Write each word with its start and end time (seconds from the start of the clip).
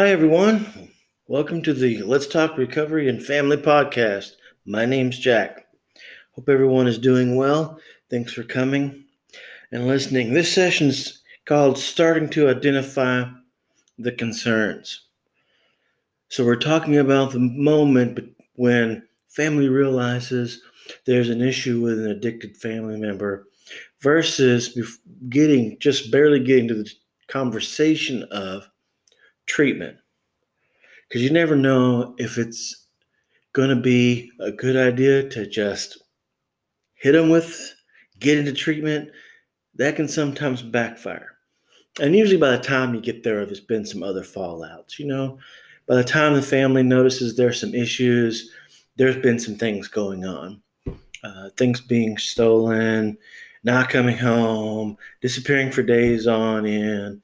Hi, 0.00 0.08
everyone. 0.08 0.88
Welcome 1.26 1.60
to 1.60 1.74
the 1.74 2.02
Let's 2.04 2.26
Talk 2.26 2.56
Recovery 2.56 3.06
and 3.06 3.22
Family 3.22 3.58
podcast. 3.58 4.30
My 4.64 4.86
name's 4.86 5.18
Jack. 5.18 5.66
Hope 6.32 6.48
everyone 6.48 6.86
is 6.86 6.96
doing 6.96 7.36
well. 7.36 7.78
Thanks 8.08 8.32
for 8.32 8.42
coming 8.42 9.04
and 9.70 9.86
listening. 9.86 10.32
This 10.32 10.50
session's 10.50 11.22
called 11.44 11.76
Starting 11.76 12.30
to 12.30 12.48
Identify 12.48 13.24
the 13.98 14.12
Concerns. 14.12 15.02
So, 16.28 16.46
we're 16.46 16.56
talking 16.56 16.96
about 16.96 17.32
the 17.32 17.38
moment 17.38 18.20
when 18.54 19.06
family 19.28 19.68
realizes 19.68 20.62
there's 21.04 21.28
an 21.28 21.42
issue 21.42 21.82
with 21.82 21.98
an 21.98 22.10
addicted 22.10 22.56
family 22.56 22.98
member 22.98 23.48
versus 24.00 24.78
getting 25.28 25.78
just 25.78 26.10
barely 26.10 26.40
getting 26.40 26.68
to 26.68 26.74
the 26.74 26.90
conversation 27.28 28.22
of 28.30 28.66
treatment. 29.50 29.98
Because 31.08 31.22
you 31.22 31.30
never 31.30 31.56
know 31.56 32.14
if 32.18 32.38
it's 32.38 32.86
going 33.52 33.70
to 33.70 33.76
be 33.76 34.30
a 34.38 34.52
good 34.52 34.76
idea 34.76 35.28
to 35.28 35.44
just 35.44 36.00
hit 36.94 37.12
them 37.12 37.30
with 37.30 37.74
get 38.20 38.38
into 38.38 38.52
treatment. 38.52 39.10
That 39.74 39.96
can 39.96 40.06
sometimes 40.06 40.62
backfire. 40.62 41.32
And 42.00 42.14
usually 42.14 42.36
by 42.36 42.52
the 42.52 42.62
time 42.62 42.94
you 42.94 43.00
get 43.00 43.24
there 43.24 43.44
there's 43.44 43.60
been 43.60 43.84
some 43.84 44.02
other 44.02 44.22
fallouts 44.22 44.98
you 44.98 45.06
know? 45.06 45.38
By 45.86 45.96
the 45.96 46.04
time 46.04 46.34
the 46.34 46.42
family 46.42 46.84
notices 46.84 47.36
there's 47.36 47.60
some 47.60 47.74
issues 47.74 48.52
there's 48.96 49.16
been 49.16 49.38
some 49.38 49.56
things 49.56 49.88
going 49.88 50.24
on. 50.24 50.62
Uh, 51.24 51.50
things 51.56 51.80
being 51.80 52.16
stolen 52.18 53.18
not 53.62 53.90
coming 53.90 54.16
home 54.16 54.96
disappearing 55.20 55.70
for 55.70 55.82
days 55.82 56.26
on 56.26 56.64
end 56.66 57.20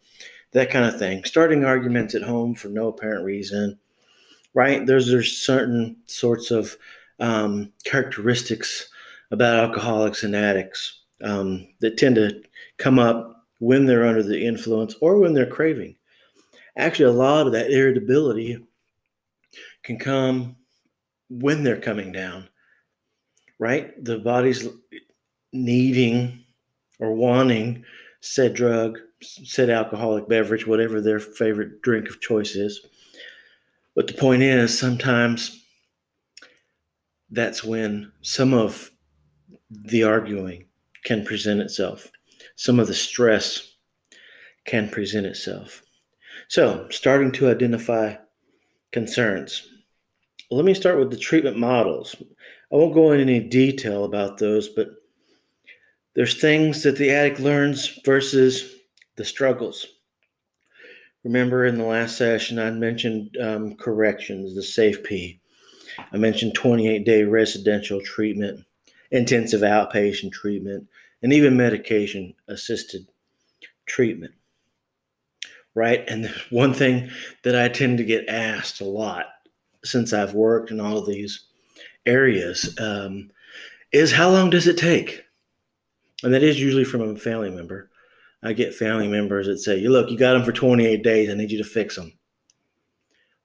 that 0.53 0.71
kind 0.71 0.85
of 0.85 0.99
thing. 0.99 1.25
Starting 1.25 1.65
arguments 1.65 2.15
at 2.15 2.23
home 2.23 2.55
for 2.55 2.69
no 2.69 2.89
apparent 2.89 3.25
reason, 3.25 3.79
right? 4.55 4.87
There's 4.87 5.09
there's 5.09 5.37
certain 5.37 5.97
sorts 6.07 6.51
of 6.51 6.77
um, 7.19 7.73
characteristics 7.85 8.89
about 9.31 9.59
alcoholics 9.59 10.23
and 10.23 10.37
addicts 10.37 11.01
um, 11.23 11.67
that 11.81 11.99
tend 11.99 12.17
to 12.17 12.43
come 12.79 12.99
up 12.99 13.47
when 13.59 13.87
they're 13.87 14.07
under 14.07 14.23
the 14.23 14.45
influence 14.45 14.95
or 15.01 15.19
when 15.19 15.33
they're 15.33 15.47
craving. 15.47 15.97
Actually, 16.77 17.11
a 17.11 17.19
lot 17.19 17.47
of 17.47 17.53
that 17.53 17.71
irritability 17.71 18.59
can 19.83 19.99
come 19.99 20.57
when 21.31 21.65
they're 21.65 21.81
coming 21.81 22.13
down, 22.13 22.49
right? 23.59 23.93
The 24.05 24.19
body's 24.19 24.69
needing 25.53 26.45
or 26.99 27.13
wanting 27.15 27.85
said 28.21 28.55
drug 28.55 28.99
said 29.23 29.71
alcoholic 29.71 30.29
beverage, 30.29 30.67
whatever 30.67 31.01
their 31.01 31.21
favorite 31.21 31.83
drink 31.83 32.09
of 32.09 32.21
choice 32.21 32.55
is. 32.55 32.87
But 33.95 34.07
the 34.07 34.15
point 34.15 34.43
is, 34.43 34.79
sometimes 34.79 35.65
that's 37.31 37.65
when 37.65 38.13
some 38.23 38.53
of 38.53 38.91
the 39.71 40.05
arguing 40.05 40.67
can 41.05 41.25
present 41.25 41.61
itself, 41.61 42.11
some 42.57 42.79
of 42.79 42.87
the 42.87 42.95
stress 42.95 43.75
can 44.67 44.89
present 44.89 45.27
itself. 45.27 45.83
So, 46.49 46.87
starting 46.91 47.33
to 47.33 47.51
identify 47.51 48.17
concerns. 48.93 49.69
Let 50.51 50.65
me 50.65 50.75
start 50.75 50.99
with 50.99 51.11
the 51.11 51.17
treatment 51.17 51.59
models. 51.59 52.15
I 52.73 52.77
won't 52.77 52.95
go 52.95 53.13
into 53.13 53.23
any 53.23 53.41
detail 53.41 54.05
about 54.05 54.39
those, 54.39 54.69
but 54.69 54.89
there's 56.15 56.41
things 56.41 56.83
that 56.83 56.97
the 56.97 57.11
addict 57.11 57.41
learns 57.41 58.01
versus 58.05 58.76
the 59.17 59.25
struggles. 59.25 59.87
Remember 61.25 61.67
in 61.67 61.77
the 61.77 61.85
last 61.85 62.17
session, 62.17 62.59
I 62.59 62.71
mentioned 62.71 63.37
um, 63.41 63.75
corrections, 63.77 64.55
the 64.55 64.63
SAFE 64.63 65.03
P. 65.03 65.41
I 66.13 66.17
mentioned 66.19 66.55
28 66.55 67.05
day 67.05 67.25
residential 67.25 68.01
treatment, 68.01 68.65
intensive 69.11 69.63
outpatient 69.63 70.33
treatment, 70.33 70.87
and 71.23 71.33
even 71.33 71.57
medication 71.57 72.35
assisted 72.49 73.09
treatment. 73.87 74.35
Right? 75.75 76.05
And 76.07 76.27
one 76.51 76.75
thing 76.75 77.11
that 77.43 77.57
I 77.57 77.69
tend 77.69 77.99
to 77.99 78.05
get 78.05 78.29
asked 78.29 78.81
a 78.81 78.85
lot 78.85 79.27
since 79.85 80.13
I've 80.13 80.35
worked 80.35 80.71
in 80.71 80.81
all 80.81 80.99
of 80.99 81.07
these 81.07 81.47
areas 82.05 82.75
um, 82.79 83.31
is 83.93 84.13
how 84.13 84.31
long 84.31 84.51
does 84.51 84.67
it 84.67 84.79
take? 84.79 85.25
And 86.23 86.33
that 86.33 86.43
is 86.43 86.61
usually 86.61 86.85
from 86.85 87.03
a 87.03 87.17
family 87.17 87.51
member. 87.51 87.91
I 88.43 88.53
get 88.53 88.75
family 88.75 89.09
members 89.09 89.47
that 89.47 89.59
say, 89.59 89.79
"You 89.79 89.91
look, 89.91 90.11
you 90.11 90.19
got 90.19 90.35
them 90.35 90.45
for 90.45 90.53
28 90.53 91.03
days. 91.03 91.31
I 91.31 91.35
need 91.35 91.51
you 91.51 91.59
to 91.59 91.65
fix 91.65 91.97
them." 91.97 92.13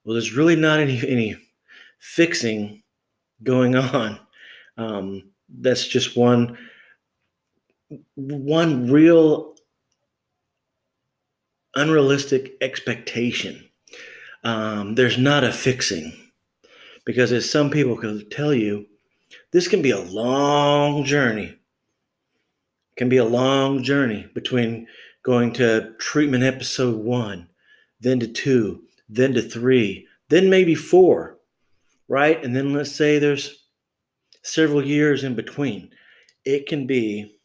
Well, 0.04 0.14
there's 0.14 0.34
really 0.34 0.56
not 0.56 0.80
any 0.80 0.96
any 1.06 1.36
fixing 1.98 2.82
going 3.42 3.76
on. 3.76 4.18
Um, 4.76 5.30
that's 5.48 5.86
just 5.86 6.16
one 6.16 6.58
one 8.14 8.90
real 8.90 9.54
unrealistic 11.74 12.54
expectation. 12.60 13.68
Um, 14.44 14.94
there's 14.94 15.18
not 15.18 15.44
a 15.44 15.52
fixing 15.52 16.12
because 17.04 17.32
as 17.32 17.48
some 17.48 17.70
people 17.70 17.96
can 17.96 18.28
tell 18.30 18.52
you, 18.52 18.86
this 19.52 19.68
can 19.68 19.82
be 19.82 19.90
a 19.90 20.00
long 20.00 21.04
journey 21.04 21.56
can 22.96 23.08
be 23.08 23.16
a 23.16 23.24
long 23.24 23.82
journey 23.82 24.28
between 24.34 24.86
going 25.22 25.52
to 25.54 25.92
treatment 25.98 26.44
episode 26.44 26.96
one, 26.96 27.48
then 28.00 28.20
to 28.20 28.26
two, 28.26 28.82
then 29.08 29.34
to 29.34 29.42
three, 29.42 30.06
then 30.28 30.50
maybe 30.50 30.74
four, 30.74 31.38
right? 32.08 32.42
And 32.44 32.54
then 32.54 32.72
let's 32.72 32.92
say 32.92 33.18
there's 33.18 33.66
several 34.42 34.84
years 34.84 35.24
in 35.24 35.34
between. 35.34 35.90
It 36.44 36.66
can 36.66 36.86
be 36.86 37.38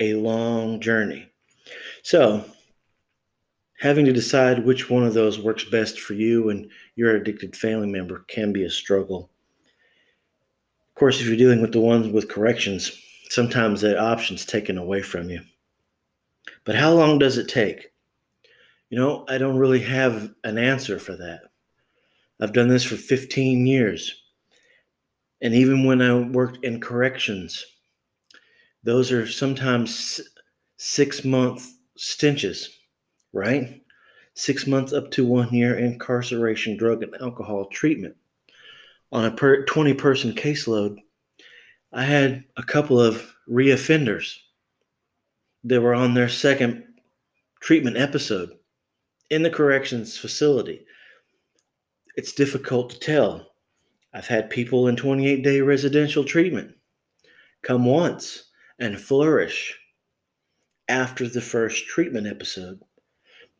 a 0.00 0.14
long 0.14 0.80
journey. 0.80 1.30
So, 2.02 2.44
having 3.78 4.04
to 4.06 4.12
decide 4.12 4.64
which 4.64 4.90
one 4.90 5.04
of 5.04 5.14
those 5.14 5.38
works 5.38 5.64
best 5.64 6.00
for 6.00 6.14
you 6.14 6.50
and 6.50 6.70
your 6.96 7.16
addicted 7.16 7.56
family 7.56 7.86
member 7.86 8.24
can 8.28 8.52
be 8.52 8.64
a 8.64 8.70
struggle. 8.70 9.30
Of 10.88 10.94
course, 10.94 11.20
if 11.20 11.26
you're 11.26 11.36
dealing 11.36 11.62
with 11.62 11.72
the 11.72 11.80
ones 11.80 12.08
with 12.08 12.28
corrections, 12.28 12.92
sometimes 13.30 13.80
that 13.80 13.96
option's 13.96 14.44
taken 14.44 14.76
away 14.76 15.00
from 15.00 15.30
you. 15.30 15.40
But 16.64 16.74
how 16.74 16.92
long 16.92 17.18
does 17.18 17.38
it 17.38 17.48
take? 17.48 17.92
You 18.90 18.98
know, 18.98 19.24
I 19.28 19.38
don't 19.38 19.58
really 19.58 19.82
have 19.82 20.34
an 20.42 20.58
answer 20.58 20.98
for 20.98 21.16
that. 21.16 21.42
I've 22.40 22.52
done 22.52 22.68
this 22.68 22.82
for 22.82 22.96
15 22.96 23.66
years. 23.66 24.20
And 25.40 25.54
even 25.54 25.86
when 25.86 26.02
I 26.02 26.12
worked 26.18 26.64
in 26.64 26.80
corrections, 26.80 27.64
those 28.82 29.12
are 29.12 29.26
sometimes 29.28 30.20
six 30.76 31.24
month 31.24 31.72
stenches, 31.96 32.80
right? 33.32 33.80
Six 34.34 34.66
months 34.66 34.92
up 34.92 35.10
to 35.12 35.24
one 35.24 35.54
year 35.54 35.78
incarceration, 35.78 36.76
drug 36.76 37.04
and 37.04 37.14
alcohol 37.20 37.66
treatment. 37.66 38.16
On 39.12 39.24
a 39.24 39.30
per 39.30 39.64
20 39.64 39.94
person 39.94 40.32
caseload, 40.32 40.96
I 41.92 42.04
had 42.04 42.44
a 42.56 42.62
couple 42.62 43.00
of 43.00 43.34
reoffenders 43.48 44.36
that 45.64 45.80
were 45.80 45.94
on 45.94 46.14
their 46.14 46.28
second 46.28 46.84
treatment 47.60 47.96
episode 47.96 48.50
in 49.28 49.42
the 49.42 49.50
corrections 49.50 50.16
facility. 50.16 50.86
It's 52.16 52.32
difficult 52.32 52.90
to 52.90 52.98
tell. 53.00 53.52
I've 54.14 54.28
had 54.28 54.50
people 54.50 54.86
in 54.86 54.96
28 54.96 55.42
day 55.42 55.60
residential 55.60 56.24
treatment 56.24 56.74
come 57.62 57.84
once 57.84 58.44
and 58.78 58.98
flourish 58.98 59.76
after 60.88 61.28
the 61.28 61.40
first 61.40 61.86
treatment 61.86 62.26
episode. 62.26 62.80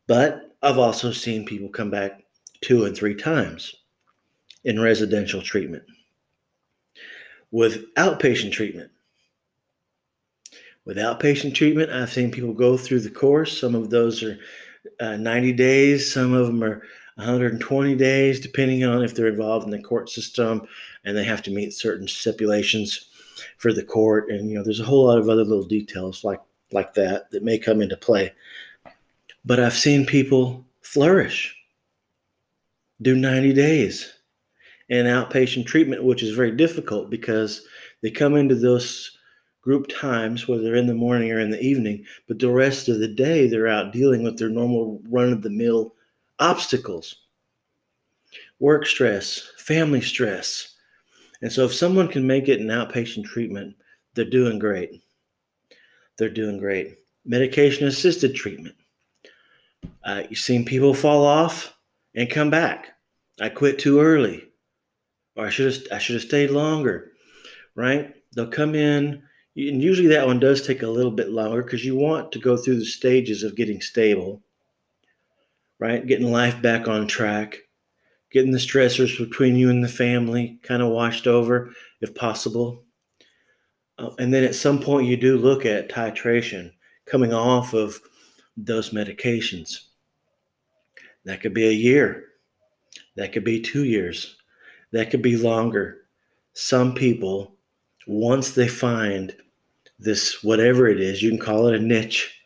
But 0.07 0.55
I've 0.61 0.77
also 0.77 1.11
seen 1.11 1.45
people 1.45 1.69
come 1.69 1.89
back 1.89 2.23
two 2.61 2.85
and 2.85 2.95
three 2.95 3.15
times 3.15 3.75
in 4.63 4.79
residential 4.79 5.41
treatment 5.41 5.83
with 7.51 7.93
outpatient 7.95 8.51
treatment. 8.51 8.91
With 10.85 10.97
outpatient 10.97 11.53
treatment, 11.53 11.91
I've 11.91 12.11
seen 12.11 12.31
people 12.31 12.53
go 12.53 12.77
through 12.77 13.01
the 13.01 13.11
course. 13.11 13.59
Some 13.59 13.75
of 13.75 13.89
those 13.89 14.23
are 14.23 14.39
uh, 14.99 15.17
90 15.17 15.53
days, 15.53 16.11
some 16.11 16.33
of 16.33 16.47
them 16.47 16.63
are 16.63 16.81
120 17.15 17.95
days, 17.95 18.39
depending 18.39 18.83
on 18.83 19.03
if 19.03 19.13
they're 19.13 19.27
involved 19.27 19.65
in 19.65 19.71
the 19.71 19.81
court 19.81 20.09
system 20.09 20.63
and 21.05 21.15
they 21.15 21.23
have 21.23 21.43
to 21.43 21.51
meet 21.51 21.73
certain 21.73 22.07
stipulations 22.07 23.09
for 23.57 23.73
the 23.73 23.83
court. 23.83 24.29
And 24.29 24.49
you 24.49 24.57
know, 24.57 24.63
there's 24.63 24.79
a 24.79 24.85
whole 24.85 25.05
lot 25.05 25.19
of 25.19 25.29
other 25.29 25.43
little 25.43 25.65
details 25.65 26.23
like 26.23 26.41
like 26.71 26.93
that 26.93 27.29
that 27.31 27.43
may 27.43 27.59
come 27.59 27.81
into 27.81 27.97
play. 27.97 28.33
But 29.43 29.59
I've 29.59 29.73
seen 29.73 30.05
people 30.05 30.65
flourish, 30.81 31.55
do 33.01 33.15
90 33.15 33.53
days 33.53 34.13
and 34.91 35.07
outpatient 35.07 35.65
treatment, 35.65 36.03
which 36.03 36.21
is 36.21 36.35
very 36.35 36.51
difficult 36.51 37.09
because 37.09 37.65
they 38.03 38.11
come 38.11 38.35
into 38.35 38.55
those 38.55 39.17
group 39.61 39.87
times, 39.87 40.47
whether 40.47 40.75
in 40.75 40.85
the 40.85 40.93
morning 40.93 41.31
or 41.31 41.39
in 41.39 41.49
the 41.49 41.61
evening, 41.61 42.05
but 42.27 42.37
the 42.37 42.51
rest 42.51 42.89
of 42.89 42.99
the 42.99 43.07
day 43.07 43.47
they're 43.47 43.67
out 43.67 43.93
dealing 43.93 44.21
with 44.21 44.37
their 44.37 44.49
normal 44.49 45.01
run 45.09 45.31
of 45.31 45.41
the 45.41 45.49
mill 45.49 45.95
obstacles, 46.39 47.15
work 48.59 48.85
stress, 48.85 49.49
family 49.57 50.01
stress. 50.01 50.75
And 51.41 51.51
so 51.51 51.65
if 51.65 51.73
someone 51.73 52.07
can 52.07 52.27
make 52.27 52.49
it 52.49 52.59
an 52.59 52.67
outpatient 52.67 53.25
treatment, 53.25 53.75
they're 54.13 54.25
doing 54.25 54.59
great. 54.59 55.01
They're 56.17 56.29
doing 56.29 56.57
great. 56.57 56.97
Medication 57.25 57.87
assisted 57.87 58.35
treatment. 58.35 58.75
Uh, 60.03 60.23
you've 60.29 60.39
seen 60.39 60.65
people 60.65 60.93
fall 60.93 61.23
off 61.23 61.75
and 62.15 62.29
come 62.29 62.49
back. 62.49 62.89
I 63.39 63.49
quit 63.49 63.79
too 63.79 63.99
early, 63.99 64.50
or 65.35 65.45
I 65.45 65.49
should 65.49 65.73
have 65.73 65.83
I 65.91 65.97
should 65.97 66.15
have 66.15 66.23
stayed 66.23 66.51
longer. 66.51 67.11
Right? 67.75 68.13
They'll 68.35 68.47
come 68.47 68.75
in, 68.75 69.23
and 69.55 69.81
usually 69.81 70.07
that 70.09 70.27
one 70.27 70.39
does 70.39 70.65
take 70.65 70.81
a 70.81 70.87
little 70.87 71.11
bit 71.11 71.29
longer 71.29 71.63
because 71.63 71.83
you 71.85 71.95
want 71.95 72.31
to 72.31 72.39
go 72.39 72.57
through 72.57 72.79
the 72.79 72.85
stages 72.85 73.43
of 73.43 73.55
getting 73.55 73.81
stable, 73.81 74.41
right? 75.79 76.05
Getting 76.05 76.31
life 76.31 76.61
back 76.61 76.87
on 76.87 77.07
track, 77.07 77.57
getting 78.31 78.51
the 78.51 78.57
stressors 78.57 79.17
between 79.17 79.55
you 79.55 79.69
and 79.69 79.83
the 79.83 79.89
family 79.89 80.59
kind 80.63 80.81
of 80.81 80.89
washed 80.89 81.27
over 81.27 81.71
if 81.99 82.15
possible. 82.15 82.83
Uh, 83.97 84.11
and 84.19 84.33
then 84.33 84.43
at 84.43 84.55
some 84.55 84.79
point, 84.79 85.07
you 85.07 85.17
do 85.17 85.37
look 85.37 85.65
at 85.65 85.89
titration 85.89 86.71
coming 87.05 87.33
off 87.33 87.73
of 87.73 87.99
those 88.55 88.91
medications. 88.91 89.87
That 91.25 91.41
could 91.41 91.53
be 91.53 91.67
a 91.67 91.71
year, 91.71 92.25
that 93.15 93.33
could 93.33 93.43
be 93.43 93.61
two 93.61 93.83
years, 93.83 94.37
that 94.91 95.09
could 95.09 95.21
be 95.21 95.37
longer. 95.37 95.97
Some 96.53 96.93
people 96.93 97.55
once 98.07 98.51
they 98.51 98.67
find 98.67 99.35
this, 99.99 100.43
whatever 100.43 100.87
it 100.87 100.99
is, 100.99 101.21
you 101.21 101.29
can 101.29 101.39
call 101.39 101.67
it 101.67 101.75
a 101.75 101.79
niche 101.79 102.41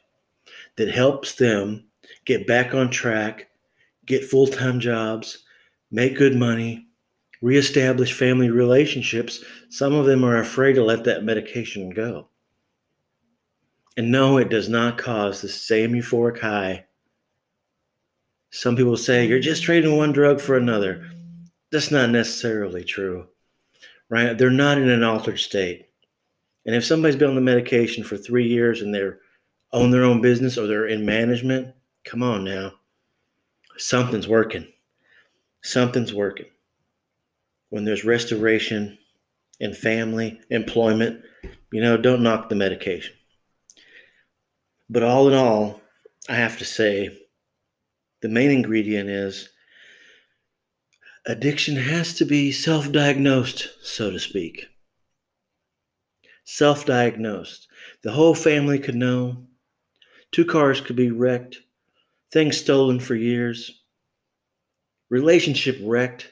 that 0.75 0.89
helps 0.89 1.35
them 1.35 1.85
get 2.25 2.45
back 2.45 2.73
on 2.73 2.89
track, 2.89 3.47
get 4.05 4.23
full 4.23 4.47
time 4.47 4.79
jobs, 4.79 5.43
make 5.91 6.17
good 6.17 6.35
money, 6.35 6.87
reestablish 7.41 8.13
family 8.13 8.49
relationships, 8.49 9.43
some 9.69 9.93
of 9.93 10.05
them 10.05 10.23
are 10.23 10.37
afraid 10.37 10.73
to 10.73 10.83
let 10.83 11.03
that 11.05 11.23
medication 11.23 11.89
go. 11.89 12.27
And 13.97 14.11
no, 14.11 14.37
it 14.37 14.49
does 14.49 14.67
not 14.67 14.97
cause 14.97 15.41
the 15.41 15.47
same 15.47 15.93
euphoric 15.93 16.39
high. 16.39 16.85
Some 18.49 18.75
people 18.75 18.97
say 18.97 19.25
you're 19.25 19.39
just 19.39 19.63
trading 19.63 19.95
one 19.95 20.11
drug 20.11 20.41
for 20.41 20.57
another. 20.57 21.09
That's 21.75 21.91
not 21.91 22.09
necessarily 22.09 22.83
true 22.83 23.27
right? 24.09 24.37
They're 24.37 24.49
not 24.49 24.77
in 24.77 24.89
an 24.89 25.03
altered 25.03 25.39
state. 25.39 25.87
And 26.65 26.75
if 26.75 26.85
somebody's 26.85 27.15
been 27.15 27.29
on 27.29 27.35
the 27.35 27.41
medication 27.41 28.03
for 28.03 28.17
three 28.17 28.47
years 28.47 28.81
and 28.81 28.93
they're 28.93 29.19
own 29.71 29.91
their 29.91 30.03
own 30.03 30.21
business 30.21 30.57
or 30.57 30.67
they're 30.67 30.87
in 30.87 31.05
management, 31.05 31.75
come 32.03 32.23
on 32.23 32.43
now. 32.43 32.73
Something's 33.77 34.27
working. 34.27 34.67
Something's 35.61 36.13
working. 36.13 36.45
When 37.69 37.83
there's 37.83 38.05
restoration 38.05 38.97
and 39.59 39.75
family, 39.75 40.39
employment, 40.49 41.21
you 41.71 41.81
know, 41.81 41.97
don't 41.97 42.23
knock 42.23 42.49
the 42.49 42.55
medication. 42.55 43.13
But 44.89 45.03
all 45.03 45.27
in 45.27 45.33
all, 45.33 45.81
I 46.29 46.35
have 46.35 46.57
to 46.59 46.65
say 46.65 47.09
the 48.21 48.29
main 48.29 48.51
ingredient 48.51 49.09
is 49.09 49.49
addiction 51.25 51.75
has 51.75 52.13
to 52.15 52.25
be 52.25 52.51
self 52.51 52.91
diagnosed, 52.91 53.69
so 53.81 54.11
to 54.11 54.19
speak. 54.19 54.65
Self 56.43 56.85
diagnosed. 56.85 57.67
The 58.03 58.11
whole 58.11 58.35
family 58.35 58.79
could 58.79 58.95
know. 58.95 59.47
Two 60.31 60.45
cars 60.45 60.81
could 60.81 60.95
be 60.95 61.11
wrecked, 61.11 61.59
things 62.31 62.57
stolen 62.57 62.99
for 62.99 63.15
years, 63.15 63.83
relationship 65.09 65.77
wrecked, 65.81 66.29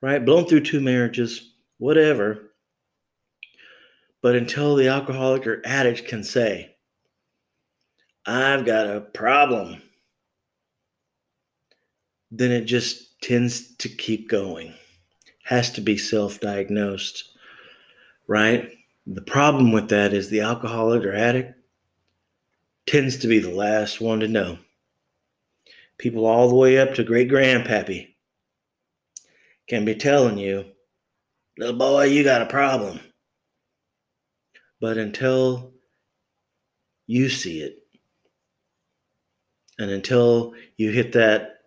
right? 0.00 0.24
Blown 0.24 0.44
through 0.44 0.60
two 0.60 0.80
marriages, 0.80 1.54
whatever. 1.78 2.52
But 4.20 4.36
until 4.36 4.76
the 4.76 4.88
alcoholic 4.88 5.46
or 5.46 5.62
addict 5.64 6.06
can 6.06 6.22
say, 6.22 6.76
I've 8.26 8.66
got 8.66 8.86
a 8.86 9.00
problem, 9.00 9.82
then 12.30 12.52
it 12.52 12.66
just 12.66 13.11
tends 13.22 13.74
to 13.76 13.88
keep 13.88 14.28
going, 14.28 14.74
has 15.44 15.70
to 15.70 15.80
be 15.80 15.96
self 15.96 16.40
diagnosed, 16.40 17.24
right? 18.26 18.70
The 19.06 19.22
problem 19.22 19.72
with 19.72 19.88
that 19.88 20.12
is 20.12 20.28
the 20.28 20.40
alcoholic 20.40 21.04
or 21.04 21.14
addict 21.14 21.54
tends 22.86 23.16
to 23.18 23.28
be 23.28 23.38
the 23.38 23.54
last 23.54 24.00
one 24.00 24.20
to 24.20 24.28
know. 24.28 24.58
People 25.98 26.26
all 26.26 26.48
the 26.48 26.54
way 26.54 26.78
up 26.78 26.94
to 26.94 27.04
great 27.04 27.30
grandpappy 27.30 28.08
can 29.68 29.84
be 29.84 29.94
telling 29.94 30.36
you, 30.36 30.64
little 31.56 31.76
boy, 31.76 32.04
you 32.04 32.24
got 32.24 32.42
a 32.42 32.46
problem. 32.46 33.00
But 34.80 34.98
until 34.98 35.72
you 37.06 37.28
see 37.28 37.60
it, 37.60 37.78
and 39.78 39.90
until 39.90 40.54
you 40.76 40.90
hit 40.90 41.12
that 41.12 41.61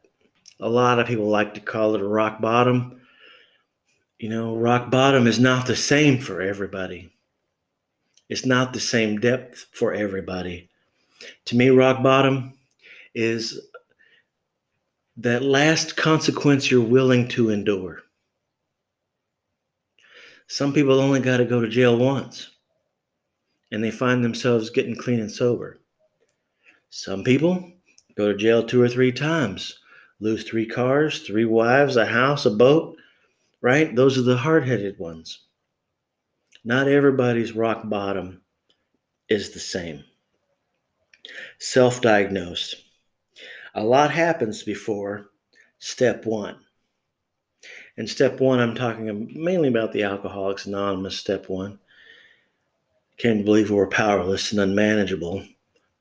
a 0.60 0.70
lot 0.70 1.00
of 1.00 1.08
people 1.08 1.28
like 1.28 1.54
to 1.54 1.60
call 1.60 1.96
it 1.96 2.02
a 2.02 2.08
rock 2.08 2.40
bottom. 2.40 3.02
You 4.20 4.30
know, 4.30 4.56
rock 4.56 4.90
bottom 4.90 5.28
is 5.28 5.40
not 5.40 5.68
the 5.68 5.76
same 5.76 6.20
for 6.20 6.42
everybody. 6.42 7.12
It's 8.30 8.46
not 8.46 8.74
the 8.74 8.80
same 8.80 9.20
depth 9.20 9.68
for 9.72 9.94
everybody. 9.94 10.70
To 11.46 11.56
me, 11.56 11.70
rock 11.70 12.02
bottom 12.02 12.54
is 13.14 13.60
that 15.18 15.44
last 15.44 15.96
consequence 15.96 16.70
you're 16.70 16.82
willing 16.82 17.28
to 17.30 17.50
endure. 17.50 18.02
Some 20.48 20.74
people 20.74 21.00
only 21.00 21.20
got 21.20 21.38
to 21.38 21.46
go 21.46 21.62
to 21.62 21.70
jail 21.70 21.98
once 21.98 22.52
and 23.72 23.84
they 23.84 23.92
find 23.92 24.24
themselves 24.24 24.70
getting 24.70 24.96
clean 24.96 25.20
and 25.20 25.32
sober. 25.32 25.80
Some 26.90 27.24
people 27.24 27.72
go 28.16 28.32
to 28.32 28.38
jail 28.38 28.64
two 28.64 28.82
or 28.82 28.88
three 28.88 29.12
times 29.12 29.80
lose 30.20 30.44
three 30.44 30.66
cars, 30.66 31.22
three 31.22 31.46
wives, 31.46 31.98
a 31.98 32.06
house, 32.06 32.46
a 32.46 32.52
boat, 32.52 32.98
right? 33.62 33.96
Those 33.96 34.18
are 34.18 34.24
the 34.24 34.38
hard 34.38 34.68
headed 34.68 34.98
ones. 35.00 35.42
Not 36.64 36.88
everybody's 36.88 37.56
rock 37.56 37.82
bottom 37.86 38.42
is 39.30 39.52
the 39.52 39.60
same. 39.60 40.04
Self 41.60 42.02
diagnosed. 42.02 42.76
A 43.76 43.84
lot 43.84 44.12
happens 44.12 44.64
before 44.64 45.30
step 45.80 46.26
one. 46.26 46.58
And 47.98 48.10
step 48.10 48.40
one, 48.40 48.60
I'm 48.60 48.76
talking 48.76 49.32
mainly 49.36 49.68
about 49.70 49.92
the 49.92 50.04
Alcoholics 50.04 50.66
Anonymous 50.66 51.18
step 51.18 51.50
one. 51.50 51.80
Can't 53.18 53.46
believe 53.46 53.72
we're 53.72 53.88
powerless 53.88 54.52
and 54.52 54.60
unmanageable, 54.60 55.46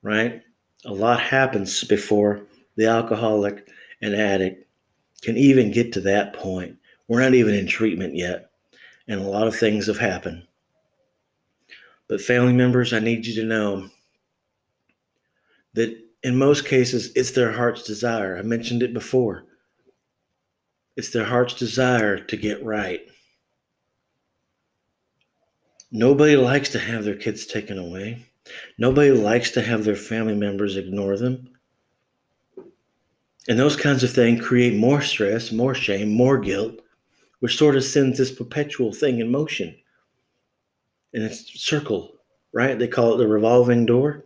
right? 0.03 0.43
A 0.85 0.93
lot 0.93 1.21
happens 1.21 1.85
before 1.85 2.47
the 2.77 2.87
alcoholic 2.87 3.69
an 4.05 4.15
addict 4.15 4.69
can 5.23 5.37
even 5.37 5.73
get 5.73 5.93
to 5.95 6.01
that 6.03 6.35
point. 6.35 6.77
We're 7.09 7.21
not 7.21 7.35
even 7.35 7.55
in 7.55 7.67
treatment 7.67 8.15
yet, 8.15 8.51
and 9.09 9.21
a 9.21 9.25
lot 9.25 9.47
of 9.47 9.57
things 9.57 9.87
have 9.87 9.99
happened. 9.99 10.47
But, 12.09 12.21
family 12.21 12.53
members, 12.53 12.93
I 12.93 12.99
need 12.99 13.27
you 13.27 13.35
to 13.41 13.49
know 13.49 13.89
that 15.73 15.99
in 16.23 16.37
most 16.37 16.67
cases, 16.67 17.11
it's 17.15 17.33
their 17.33 17.53
heart's 17.53 17.83
desire. 17.83 18.37
I 18.37 18.43
mentioned 18.43 18.83
it 18.83 18.95
before. 18.95 19.45
It's 20.97 21.11
their 21.11 21.25
heart's 21.25 21.55
desire 21.55 22.19
to 22.19 22.37
get 22.37 22.65
right. 22.65 23.01
Nobody 25.91 26.37
likes 26.37 26.69
to 26.71 26.79
have 26.79 27.05
their 27.05 27.17
kids 27.17 27.47
taken 27.47 27.79
away. 27.79 28.27
Nobody 28.79 29.11
likes 29.11 29.51
to 29.53 29.63
have 29.63 29.85
their 29.85 29.97
family 29.97 30.35
members 30.35 30.77
ignore 30.77 31.17
them. 31.17 31.54
And 33.49 33.59
those 33.59 33.77
kinds 33.77 34.03
of 34.03 34.11
things 34.11 34.45
create 34.45 34.75
more 34.75 35.03
stress, 35.03 35.53
more 35.53 35.75
shame, 35.75 36.11
more 36.11 36.39
guilt, 36.39 36.81
which 37.41 37.59
sort 37.59 37.77
of 37.77 37.85
sends 37.85 38.17
this 38.17 38.33
perpetual 38.33 38.93
thing 38.93 39.19
in 39.19 39.31
motion. 39.31 39.77
And 41.13 41.23
it's 41.23 41.63
circle, 41.63 42.17
right? 42.53 42.79
They 42.79 42.89
call 42.89 43.15
it 43.15 43.19
the 43.19 43.29
revolving 43.29 43.85
door. 43.85 44.25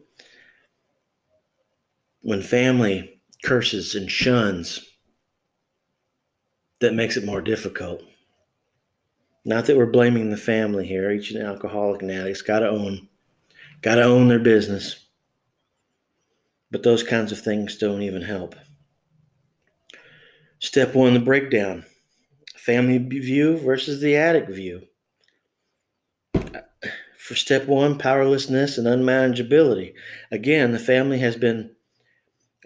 When 2.22 2.42
family 2.42 3.20
curses 3.42 3.94
and 3.94 4.10
shuns, 4.10 4.84
that 6.80 6.94
makes 6.94 7.16
it 7.16 7.24
more 7.24 7.40
difficult. 7.40 8.02
Not 9.44 9.66
that 9.66 9.76
we're 9.76 9.86
blaming 9.86 10.30
the 10.30 10.36
family 10.36 10.86
here. 10.86 11.10
Each 11.10 11.34
alcoholic 11.34 12.02
and 12.02 12.10
addict's 12.10 12.42
got 12.42 12.60
to 12.60 12.68
own, 12.68 13.08
got 13.82 13.96
to 13.96 14.02
own 14.02 14.28
their 14.28 14.38
business. 14.38 15.06
But 16.70 16.82
those 16.82 17.02
kinds 17.02 17.32
of 17.32 17.40
things 17.40 17.78
don't 17.78 18.02
even 18.02 18.22
help. 18.22 18.54
Step 20.60 20.94
one, 20.94 21.14
the 21.14 21.20
breakdown 21.20 21.84
family 22.56 22.98
view 22.98 23.56
versus 23.58 24.00
the 24.00 24.16
addict 24.16 24.50
view. 24.50 24.82
For 27.18 27.34
step 27.34 27.66
one, 27.66 27.98
powerlessness 27.98 28.78
and 28.78 28.86
unmanageability. 28.86 29.94
Again, 30.30 30.72
the 30.72 30.78
family 30.78 31.18
has 31.18 31.36
been 31.36 31.74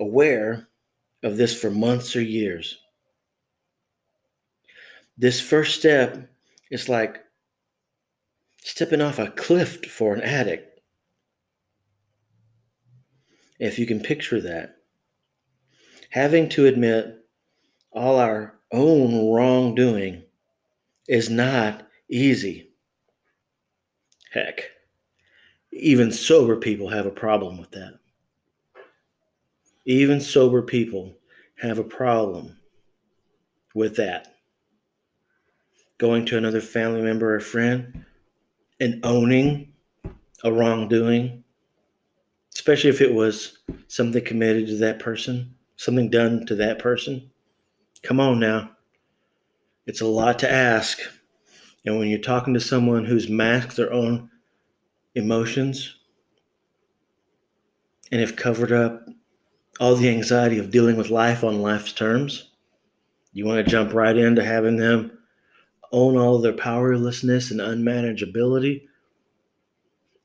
aware 0.01 0.69
of 1.23 1.37
this 1.37 1.59
for 1.59 1.71
months 1.71 2.17
or 2.17 2.23
years. 2.23 2.79
this 5.19 5.41
first 5.41 5.79
step 5.79 6.29
is 6.71 6.89
like 6.89 7.23
stepping 8.65 9.01
off 9.01 9.19
a 9.19 9.31
cliff 9.31 9.85
for 9.85 10.15
an 10.15 10.23
addict. 10.23 10.81
If 13.59 13.79
you 13.79 13.87
can 13.87 14.01
picture 14.01 14.41
that, 14.41 14.77
having 16.11 16.49
to 16.51 16.67
admit 16.67 17.22
all 17.93 18.19
our 18.19 18.59
own 18.73 19.33
wrongdoing 19.33 20.23
is 21.09 21.29
not 21.29 21.87
easy. 22.09 22.71
Heck, 24.33 24.71
even 25.73 26.11
sober 26.11 26.57
people 26.57 26.89
have 26.89 27.07
a 27.07 27.11
problem 27.11 27.59
with 27.59 27.71
that. 27.73 27.99
Even 29.85 30.21
sober 30.21 30.63
people 30.63 31.15
have 31.61 31.79
a 31.79 31.85
problem 31.85 32.57
with 33.75 33.97
that. 33.97 34.29
Going 35.99 36.25
to 36.27 36.39
another 36.39 36.61
family 36.61 37.03
member 37.03 37.35
or 37.35 37.41
friend 37.41 38.05
and 38.81 39.05
owning 39.05 39.73
a 40.45 40.53
wrongdoing, 40.53 41.45
especially 42.55 42.91
if 42.91 43.01
it 43.01 43.15
was 43.15 43.59
something 43.89 44.25
committed 44.25 44.67
to 44.69 44.77
that 44.79 44.99
person, 44.99 45.55
something 45.77 46.11
done 46.11 46.47
to 46.47 46.55
that 46.57 46.79
person. 46.79 47.32
Come 48.03 48.21
on 48.21 48.41
now. 48.41 48.71
It's 49.87 50.01
a 50.01 50.07
lot 50.07 50.39
to 50.41 50.51
ask. 50.51 50.99
And 51.85 51.99
when 51.99 52.09
you're 52.09 52.19
talking 52.19 52.55
to 52.55 52.61
someone 52.61 53.05
who's 53.05 53.29
masked 53.29 53.77
their 53.77 53.93
own 53.93 54.31
emotions 55.15 55.97
and 58.11 58.21
have 58.21 58.37
covered 58.37 58.73
up 58.73 59.07
all 59.81 59.97
the 59.97 60.09
anxiety 60.09 60.59
of 60.59 60.71
dealing 60.71 60.97
with 60.97 61.11
life 61.11 61.43
on 61.43 61.63
life's 61.63 61.93
terms, 61.93 62.51
you 63.33 63.45
want 63.45 63.65
to 63.65 63.71
jump 63.71 63.95
right 63.95 64.17
into 64.17 64.45
having 64.45 64.77
them 64.77 65.19
own 65.91 66.17
all 66.17 66.39
their 66.39 66.53
powerlessness 66.53 67.51
and 67.51 67.61
unmanageability. 67.61 68.83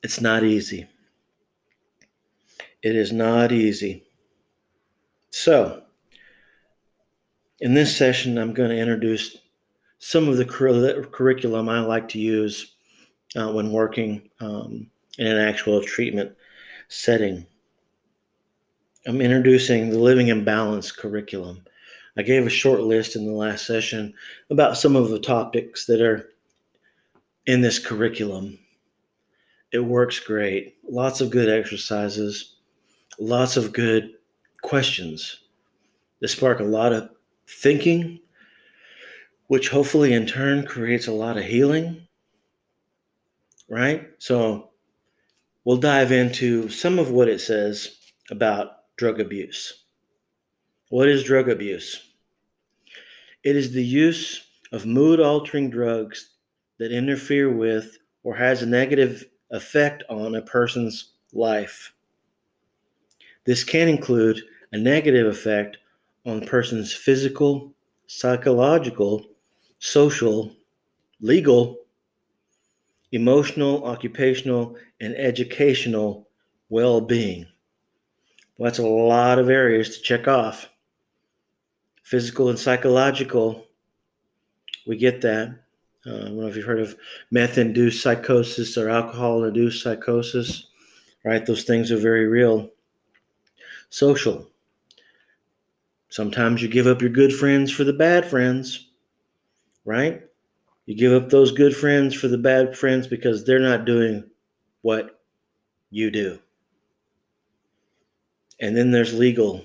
It's 0.03 0.21
not 0.21 0.43
easy. 0.43 0.87
It 2.81 2.95
is 2.95 3.11
not 3.11 3.51
easy. 3.51 4.03
So, 5.29 5.83
in 7.59 7.73
this 7.73 7.95
session, 7.95 8.37
I'm 8.37 8.53
going 8.53 8.69
to 8.69 8.77
introduce 8.77 9.37
some 9.99 10.27
of 10.27 10.37
the 10.37 10.45
cur- 10.45 11.03
curriculum 11.05 11.69
I 11.69 11.79
like 11.79 12.07
to 12.09 12.19
use 12.19 12.75
uh, 13.35 13.51
when 13.51 13.71
working 13.71 14.29
um, 14.39 14.87
in 15.17 15.27
an 15.27 15.37
actual 15.37 15.81
treatment 15.81 16.35
setting. 16.87 17.45
I'm 19.05 19.21
introducing 19.21 19.89
the 19.89 19.99
Living 19.99 20.27
in 20.27 20.43
Balance 20.43 20.91
curriculum. 20.91 21.63
I 22.17 22.23
gave 22.23 22.45
a 22.45 22.49
short 22.49 22.81
list 22.81 23.15
in 23.15 23.25
the 23.25 23.31
last 23.31 23.65
session 23.65 24.13
about 24.49 24.77
some 24.77 24.95
of 24.95 25.09
the 25.09 25.19
topics 25.19 25.85
that 25.85 26.01
are 26.01 26.29
in 27.45 27.61
this 27.61 27.79
curriculum. 27.79 28.59
It 29.71 29.79
works 29.79 30.19
great. 30.19 30.75
Lots 30.87 31.21
of 31.21 31.29
good 31.29 31.49
exercises, 31.49 32.55
lots 33.19 33.57
of 33.57 33.73
good 33.73 34.11
questions 34.61 35.41
that 36.19 36.27
spark 36.29 36.59
a 36.59 36.63
lot 36.63 36.93
of 36.93 37.09
thinking, 37.47 38.19
which 39.47 39.69
hopefully 39.69 40.13
in 40.13 40.25
turn 40.25 40.65
creates 40.65 41.07
a 41.07 41.13
lot 41.13 41.37
of 41.37 41.43
healing. 41.43 42.07
Right? 43.69 44.09
So 44.17 44.69
we'll 45.63 45.77
dive 45.77 46.11
into 46.11 46.69
some 46.69 46.99
of 46.99 47.11
what 47.11 47.27
it 47.27 47.39
says 47.39 47.97
about 48.29 48.95
drug 48.97 49.19
abuse. 49.19 49.85
What 50.89 51.09
is 51.09 51.23
drug 51.23 51.49
abuse? 51.49 52.13
It 53.43 53.55
is 53.55 53.71
the 53.71 53.83
use 53.83 54.47
of 54.71 54.85
mood 54.85 55.19
altering 55.19 55.69
drugs 55.69 56.31
that 56.79 56.91
interfere 56.91 57.51
with 57.51 57.97
or 58.23 58.35
has 58.35 58.61
a 58.61 58.65
negative 58.65 59.25
effect 59.51 60.03
on 60.09 60.35
a 60.35 60.41
person's 60.41 61.13
life. 61.33 61.93
This 63.45 63.63
can 63.63 63.87
include 63.87 64.41
a 64.71 64.77
negative 64.77 65.27
effect 65.27 65.77
on 66.27 66.43
a 66.43 66.45
person's 66.45 66.93
physical, 66.93 67.73
psychological, 68.05 69.25
social, 69.79 70.51
legal, 71.21 71.77
emotional, 73.13 73.85
occupational, 73.85 74.75
and 74.99 75.15
educational 75.15 76.27
well 76.69 76.99
being. 76.99 77.45
Well, 78.57 78.69
that's 78.69 78.79
a 78.79 78.83
lot 78.83 79.39
of 79.39 79.49
areas 79.49 79.95
to 79.95 80.03
check 80.03 80.27
off. 80.27 80.69
Physical 82.03 82.49
and 82.49 82.59
psychological, 82.59 83.65
we 84.85 84.97
get 84.97 85.21
that. 85.21 85.59
Uh, 86.05 86.15
I 86.15 86.19
don't 86.19 86.39
know 86.39 86.47
if 86.47 86.55
you've 86.55 86.65
heard 86.65 86.79
of 86.81 86.95
meth 87.31 87.57
induced 87.57 88.01
psychosis 88.01 88.77
or 88.77 88.89
alcohol 88.89 89.43
induced 89.45 89.83
psychosis, 89.83 90.67
right? 91.23 91.45
Those 91.45 91.63
things 91.63 91.91
are 91.91 91.97
very 91.97 92.27
real. 92.27 92.69
Social, 93.89 94.49
Sometimes 96.09 96.61
you 96.61 96.67
give 96.67 96.87
up 96.87 97.01
your 97.01 97.09
good 97.09 97.33
friends 97.33 97.71
for 97.71 97.83
the 97.83 97.93
bad 97.93 98.25
friends, 98.25 98.89
right? 99.85 100.21
You 100.85 100.95
give 100.95 101.11
up 101.11 101.29
those 101.29 101.51
good 101.51 101.75
friends 101.75 102.15
for 102.15 102.29
the 102.29 102.37
bad 102.37 102.77
friends 102.77 103.07
because 103.07 103.43
they're 103.43 103.59
not 103.59 103.85
doing 103.85 104.23
what 104.81 105.19
you 105.89 106.09
do. 106.09 106.39
And 108.61 108.75
then 108.75 108.91
there's 108.91 109.13
legal. 109.13 109.63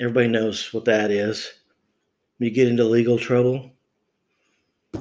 Everybody 0.00 0.28
knows 0.28 0.72
what 0.72 0.84
that 0.84 1.10
is. 1.10 1.52
You 2.38 2.50
get 2.50 2.68
into 2.68 2.84
legal 2.84 3.18
trouble, 3.18 3.72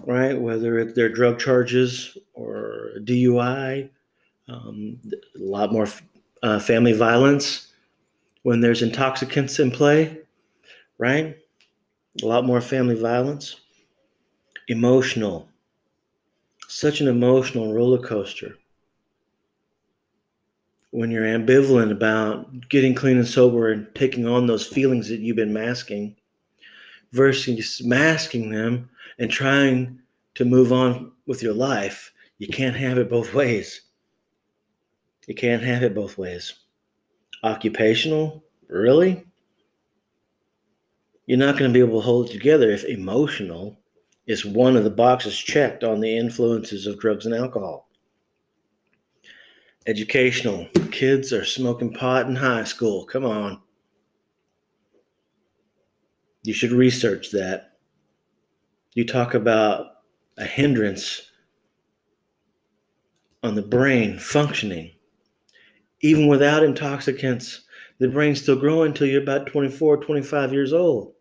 right? 0.05 0.39
Whether 0.39 0.91
they're 0.91 1.09
drug 1.09 1.39
charges 1.39 2.17
or 2.33 2.91
DUI, 2.99 3.89
um, 4.47 4.99
a 5.35 5.43
lot 5.43 5.71
more 5.71 5.87
uh, 6.41 6.59
family 6.59 6.93
violence 6.93 7.67
when 8.41 8.61
there's 8.61 8.81
intoxicants 8.81 9.59
in 9.59 9.71
play 9.71 10.22
right? 10.97 11.37
A 12.21 12.25
lot 12.25 12.45
more 12.45 12.61
family 12.61 12.95
violence. 12.95 13.57
Emotional. 14.67 15.49
Such 16.67 17.01
an 17.01 17.07
emotional 17.07 17.73
roller 17.73 17.99
coaster. 17.99 18.55
When 20.91 21.09
you're 21.09 21.25
ambivalent 21.25 21.91
about 21.91 22.69
getting 22.69 22.93
clean 22.93 23.17
and 23.17 23.27
sober 23.27 23.71
and 23.71 23.87
taking 23.95 24.27
on 24.27 24.45
those 24.45 24.67
feelings 24.67 25.09
that 25.09 25.19
you've 25.19 25.35
been 25.35 25.53
masking 25.53 26.15
versus 27.11 27.81
masking 27.83 28.51
them 28.51 28.89
and 29.17 29.29
trying 29.29 29.99
to 30.35 30.45
move 30.45 30.71
on 30.71 31.11
with 31.25 31.41
your 31.41 31.53
life, 31.53 32.11
you 32.37 32.47
can't 32.47 32.75
have 32.75 32.97
it 32.97 33.09
both 33.09 33.33
ways. 33.33 33.81
You 35.27 35.35
can't 35.35 35.63
have 35.63 35.83
it 35.83 35.95
both 35.95 36.17
ways. 36.17 36.53
Occupational, 37.43 38.43
really? 38.67 39.25
You're 41.25 41.37
not 41.37 41.57
going 41.57 41.69
to 41.69 41.73
be 41.73 41.85
able 41.85 42.01
to 42.01 42.05
hold 42.05 42.29
it 42.29 42.33
together 42.33 42.69
if 42.71 42.83
emotional 42.83 43.79
is 44.27 44.45
one 44.45 44.75
of 44.75 44.83
the 44.83 44.89
boxes 44.89 45.37
checked 45.37 45.83
on 45.83 45.99
the 45.99 46.17
influences 46.17 46.85
of 46.85 46.99
drugs 46.99 47.25
and 47.25 47.35
alcohol. 47.35 47.89
Educational. 49.85 50.67
Kids 50.91 51.33
are 51.33 51.45
smoking 51.45 51.93
pot 51.93 52.27
in 52.27 52.35
high 52.35 52.63
school. 52.63 53.05
Come 53.05 53.25
on. 53.25 53.61
You 56.43 56.53
should 56.53 56.71
research 56.71 57.31
that. 57.31 57.71
You 58.93 59.05
talk 59.05 59.33
about 59.33 59.87
a 60.37 60.45
hindrance 60.45 61.31
on 63.41 63.55
the 63.55 63.61
brain 63.61 64.19
functioning. 64.19 64.91
Even 66.01 66.27
without 66.27 66.63
intoxicants, 66.63 67.61
the 68.03 68.09
brain's 68.09 68.41
still 68.41 68.57
growing 68.57 68.87
until 68.87 69.07
you're 69.07 69.21
about 69.21 69.47
24, 69.47 70.03
25 70.03 70.51
years 70.51 70.73
old. 70.73 71.13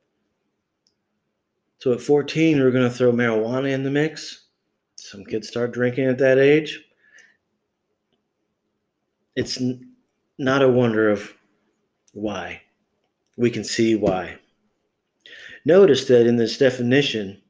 So 1.78 1.92
at 1.92 2.00
14, 2.00 2.58
we're 2.58 2.72
going 2.72 2.90
to 2.90 2.90
throw 2.90 3.12
marijuana 3.12 3.70
in 3.70 3.84
the 3.84 3.90
mix. 3.90 4.46
Some 4.96 5.24
kids 5.24 5.46
start 5.46 5.70
drinking 5.70 6.06
at 6.06 6.18
that 6.18 6.38
age. 6.38 6.82
It's 9.36 9.60
n- 9.60 9.92
not 10.38 10.62
a 10.62 10.68
wonder 10.68 11.08
of 11.08 11.32
why. 12.14 12.62
We 13.36 13.48
can 13.48 13.62
see 13.62 13.94
why. 13.94 14.38
Notice 15.64 16.06
that 16.06 16.26
in 16.26 16.34
this 16.34 16.58
definition, 16.58 17.40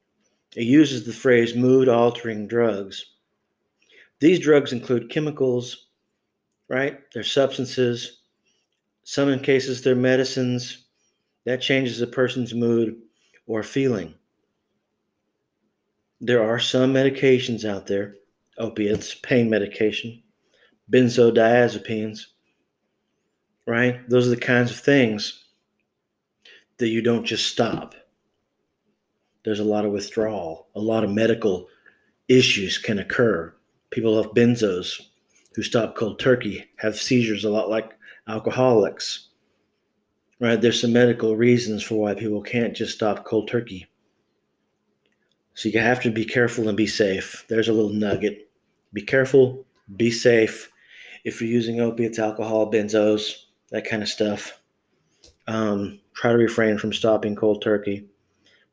it 0.55 0.65
uses 0.65 1.07
the 1.07 1.11
phrase 1.11 1.55
mood 1.55 1.89
altering 1.89 2.47
drugs. 2.47 3.03
These 4.19 4.41
drugs 4.41 4.73
include 4.73 5.09
chemicals, 5.09 5.87
right? 6.69 6.99
They're 7.15 7.23
substances. 7.23 8.19
Some 9.03 9.29
in 9.29 9.39
cases, 9.39 9.81
they're 9.81 9.95
medicines. 9.95 10.85
That 11.45 11.61
changes 11.61 11.99
a 12.01 12.07
person's 12.07 12.53
mood 12.53 13.01
or 13.47 13.63
feeling 13.63 14.15
there 16.25 16.41
are 16.41 16.57
some 16.57 16.93
medications 16.93 17.65
out 17.65 17.85
there, 17.85 18.15
opiates, 18.57 19.13
pain 19.13 19.49
medication, 19.49 20.23
benzodiazepines, 20.89 22.27
right? 23.67 24.07
Those 24.09 24.27
are 24.27 24.29
the 24.29 24.37
kinds 24.37 24.71
of 24.71 24.79
things 24.79 25.43
that 26.77 26.87
you 26.87 27.01
don't 27.01 27.25
just 27.25 27.47
stop. 27.47 27.93
there's 29.43 29.59
a 29.59 29.65
lot 29.65 29.83
of 29.83 29.91
withdrawal, 29.91 30.69
a 30.73 30.79
lot 30.79 31.03
of 31.03 31.11
medical 31.11 31.67
issues 32.29 32.77
can 32.77 32.99
occur. 32.99 33.53
People 33.89 34.17
off 34.17 34.33
benzos 34.33 35.01
who 35.55 35.61
stop 35.61 35.97
cold 35.97 36.17
turkey 36.17 36.63
have 36.77 36.95
seizures 36.95 37.43
a 37.43 37.49
lot 37.49 37.69
like 37.69 37.91
alcoholics. 38.27 39.29
Right? 40.39 40.59
There's 40.59 40.81
some 40.81 40.93
medical 40.93 41.35
reasons 41.35 41.83
for 41.83 41.95
why 41.95 42.15
people 42.15 42.41
can't 42.41 42.75
just 42.75 42.95
stop 42.95 43.25
cold 43.25 43.47
turkey. 43.47 43.87
So 45.55 45.69
you 45.69 45.79
have 45.79 46.01
to 46.01 46.11
be 46.11 46.25
careful 46.25 46.67
and 46.67 46.75
be 46.75 46.87
safe. 46.87 47.45
There's 47.47 47.69
a 47.69 47.73
little 47.73 47.93
nugget. 47.93 48.49
Be 48.91 49.01
careful, 49.01 49.65
be 49.95 50.11
safe. 50.11 50.71
If 51.23 51.41
you're 51.41 51.49
using 51.49 51.79
opiates, 51.79 52.19
alcohol, 52.19 52.71
benzos, 52.71 53.33
that 53.69 53.87
kind 53.87 54.03
of 54.03 54.09
stuff, 54.09 54.59
um, 55.47 55.99
try 56.15 56.31
to 56.31 56.37
refrain 56.37 56.77
from 56.77 56.93
stopping 56.93 57.35
cold 57.35 57.61
turkey. 57.61 58.07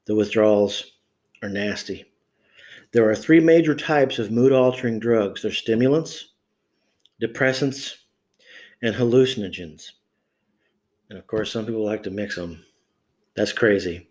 The 0.07 0.15
withdrawals 0.15 0.93
are 1.43 1.49
nasty. 1.49 2.05
There 2.93 3.09
are 3.09 3.15
three 3.15 3.41
major 3.41 3.75
types 3.75 4.19
of 4.19 4.33
mood 4.33 4.53
altering 4.53 4.99
drugs 4.99 5.43
there's 5.43 5.59
stimulants, 5.59 6.33
depressants, 7.23 7.95
and 8.83 8.95
hallucinogens. 8.95 9.93
And 11.09 11.19
of 11.19 11.27
course, 11.27 11.53
some 11.53 11.67
people 11.67 11.85
like 11.85 12.03
to 12.05 12.11
mix 12.11 12.37
them. 12.37 12.65
That's 13.37 13.53
crazy. 13.53 14.09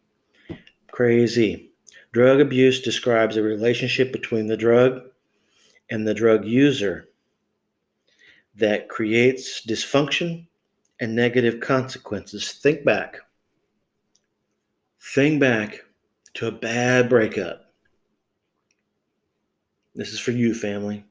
Crazy. 0.92 1.72
Drug 2.12 2.42
abuse 2.42 2.82
describes 2.82 3.38
a 3.38 3.44
relationship 3.44 4.12
between 4.12 4.48
the 4.48 4.58
drug 4.58 5.02
and 5.90 6.08
the 6.08 6.14
drug 6.14 6.46
user 6.46 7.10
that 8.56 8.90
creates 8.90 9.66
dysfunction 9.66 10.48
and 11.00 11.16
negative 11.16 11.60
consequences. 11.60 12.52
Think 12.52 12.84
back. 12.84 13.18
Think 15.02 15.40
back 15.40 15.84
to 16.36 16.48
a 16.48 16.52
bad 16.52 17.10
breakup. 17.10 17.72
This 19.96 20.14
is 20.14 20.20
for 20.20 20.32
you, 20.32 20.54
family. 20.54 21.06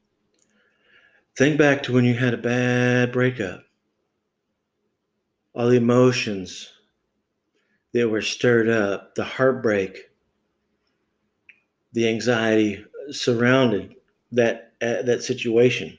Think 1.39 1.57
back 1.57 1.83
to 1.83 1.93
when 1.93 2.03
you 2.03 2.15
had 2.15 2.33
a 2.33 2.37
bad 2.37 3.13
breakup. 3.13 3.63
All 5.53 5.69
the 5.69 5.77
emotions 5.77 6.69
that 7.93 8.09
were 8.09 8.21
stirred 8.21 8.67
up, 8.67 9.15
the 9.15 9.23
heartbreak, 9.23 10.09
the 11.93 12.09
anxiety 12.09 12.83
surrounded 13.11 13.95
that 14.33 14.73
uh, 14.81 15.03
that 15.03 15.23
situation. 15.23 15.97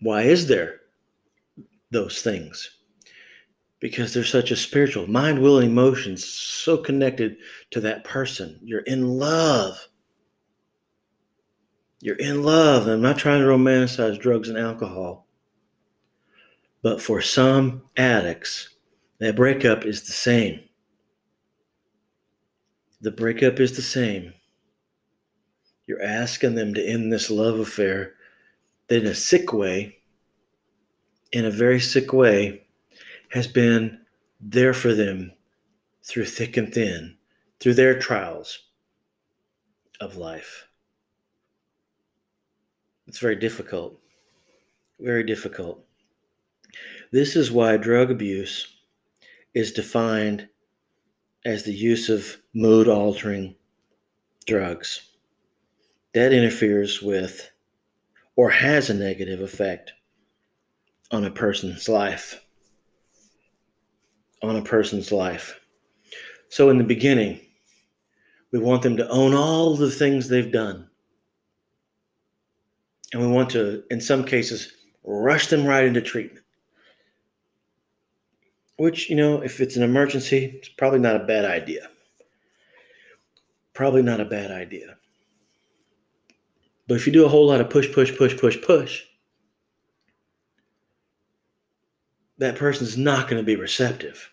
Why 0.00 0.22
is 0.22 0.48
there 0.48 0.80
those 1.92 2.22
things? 2.22 2.68
Because 3.78 4.12
there's 4.12 4.28
such 4.28 4.50
a 4.50 4.56
spiritual 4.56 5.06
mind, 5.06 5.38
will, 5.40 5.58
and 5.58 5.70
emotions 5.70 6.24
so 6.24 6.78
connected 6.78 7.36
to 7.70 7.80
that 7.82 8.02
person. 8.02 8.58
You're 8.64 8.80
in 8.80 9.06
love. 9.06 9.86
You're 12.00 12.16
in 12.16 12.42
love. 12.42 12.86
I'm 12.86 13.00
not 13.00 13.18
trying 13.18 13.40
to 13.40 13.46
romanticize 13.46 14.20
drugs 14.20 14.48
and 14.48 14.58
alcohol. 14.58 15.26
But 16.82 17.00
for 17.00 17.20
some 17.20 17.82
addicts, 17.96 18.68
that 19.18 19.34
breakup 19.34 19.84
is 19.84 20.02
the 20.02 20.12
same. 20.12 20.60
The 23.00 23.10
breakup 23.10 23.60
is 23.60 23.76
the 23.76 23.82
same. 23.82 24.34
You're 25.86 26.02
asking 26.02 26.54
them 26.54 26.74
to 26.74 26.84
end 26.84 27.12
this 27.12 27.30
love 27.30 27.58
affair 27.58 28.14
that, 28.88 29.02
in 29.02 29.06
a 29.06 29.14
sick 29.14 29.52
way, 29.52 29.98
in 31.32 31.44
a 31.44 31.50
very 31.50 31.80
sick 31.80 32.12
way, 32.12 32.66
has 33.30 33.46
been 33.46 34.00
there 34.40 34.74
for 34.74 34.94
them 34.94 35.32
through 36.04 36.26
thick 36.26 36.56
and 36.56 36.72
thin, 36.72 37.16
through 37.58 37.74
their 37.74 37.98
trials 37.98 38.60
of 40.00 40.16
life. 40.16 40.65
It's 43.06 43.18
very 43.18 43.36
difficult. 43.36 43.98
Very 45.00 45.24
difficult. 45.24 45.84
This 47.12 47.36
is 47.36 47.52
why 47.52 47.76
drug 47.76 48.10
abuse 48.10 48.76
is 49.54 49.72
defined 49.72 50.48
as 51.44 51.62
the 51.62 51.72
use 51.72 52.08
of 52.08 52.36
mood 52.54 52.88
altering 52.88 53.54
drugs. 54.46 55.10
That 56.14 56.32
interferes 56.32 57.00
with 57.00 57.50
or 58.36 58.50
has 58.50 58.90
a 58.90 58.94
negative 58.94 59.40
effect 59.40 59.92
on 61.10 61.24
a 61.24 61.30
person's 61.30 61.88
life. 61.88 62.42
On 64.42 64.56
a 64.56 64.62
person's 64.62 65.12
life. 65.12 65.60
So, 66.48 66.70
in 66.70 66.78
the 66.78 66.84
beginning, 66.84 67.40
we 68.52 68.58
want 68.58 68.82
them 68.82 68.96
to 68.98 69.08
own 69.08 69.34
all 69.34 69.76
the 69.76 69.90
things 69.90 70.28
they've 70.28 70.52
done. 70.52 70.88
And 73.16 73.24
we 73.24 73.32
want 73.32 73.48
to, 73.52 73.82
in 73.90 73.98
some 73.98 74.24
cases, 74.24 74.74
rush 75.02 75.46
them 75.46 75.64
right 75.64 75.86
into 75.86 76.02
treatment. 76.02 76.44
Which, 78.76 79.08
you 79.08 79.16
know, 79.16 79.40
if 79.40 79.58
it's 79.58 79.76
an 79.76 79.82
emergency, 79.82 80.52
it's 80.58 80.68
probably 80.68 80.98
not 80.98 81.16
a 81.16 81.24
bad 81.24 81.46
idea. 81.46 81.88
Probably 83.72 84.02
not 84.02 84.20
a 84.20 84.26
bad 84.26 84.50
idea. 84.50 84.98
But 86.86 86.96
if 86.96 87.06
you 87.06 87.12
do 87.14 87.24
a 87.24 87.28
whole 87.30 87.46
lot 87.46 87.62
of 87.62 87.70
push, 87.70 87.90
push, 87.90 88.14
push, 88.14 88.36
push, 88.36 88.60
push, 88.60 89.04
that 92.36 92.56
person's 92.56 92.98
not 92.98 93.30
going 93.30 93.40
to 93.40 93.46
be 93.46 93.56
receptive. 93.56 94.30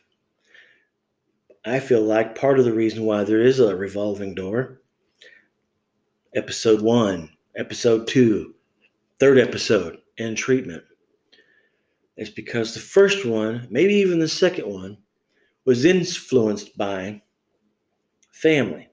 I 1.64 1.80
feel 1.80 2.02
like 2.02 2.36
part 2.36 2.60
of 2.60 2.66
the 2.66 2.74
reason 2.74 3.06
why 3.06 3.24
there 3.24 3.40
is 3.40 3.62
a 3.62 3.78
revolving 3.78 4.36
door, 4.36 4.82
episode 6.36 6.82
one, 6.82 7.30
episode 7.56 8.08
two, 8.08 8.53
third 9.24 9.40
episode, 9.40 10.00
in 10.18 10.36
treatment, 10.36 10.84
It's 12.18 12.30
because 12.30 12.74
the 12.74 12.82
first 12.82 13.26
one, 13.26 13.66
maybe 13.72 13.94
even 13.94 14.20
the 14.20 14.28
second 14.28 14.68
one, 14.68 14.98
was 15.64 15.86
influenced 15.86 16.78
by 16.78 17.22
family. 18.34 18.90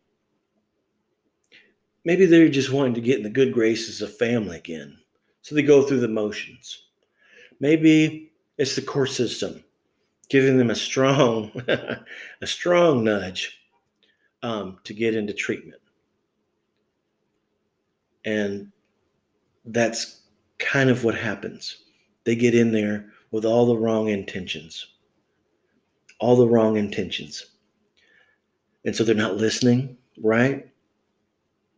Maybe 2.05 2.27
they're 2.27 2.49
just 2.49 2.71
wanting 2.71 2.95
to 2.95 3.01
get 3.01 3.17
in 3.17 3.25
the 3.25 3.29
good 3.29 3.53
graces 3.53 4.03
of 4.03 4.17
family 4.19 4.57
again. 4.57 4.99
So 5.43 5.57
they 5.57 5.63
go 5.63 5.83
through 5.83 5.99
the 5.99 6.07
motions. 6.07 6.85
Maybe 7.59 8.31
it's 8.57 8.77
the 8.77 8.83
court 8.83 9.11
system 9.11 9.65
giving 10.29 10.59
them 10.59 10.71
a 10.71 10.77
strong, 10.77 11.51
a 11.67 12.47
strong 12.47 13.03
nudge 13.03 13.59
um, 14.45 14.79
to 14.85 14.95
get 14.95 15.17
into 15.17 15.33
treatment. 15.33 15.83
And 18.25 18.71
that's 19.65 20.20
kind 20.61 20.91
of 20.91 21.03
what 21.03 21.17
happens. 21.17 21.85
They 22.25 22.37
get 22.37 22.55
in 22.55 22.71
there 22.71 23.07
with 23.33 23.45
all 23.45 23.67
the 23.67 23.77
wrong 23.77 24.09
intentions. 24.09 24.87
All 26.21 26.37
the 26.37 26.49
wrong 26.49 26.77
intentions. 26.77 27.47
And 28.85 28.95
so 28.95 29.03
they're 29.03 29.15
not 29.15 29.37
listening, 29.37 29.97
right? 30.23 30.69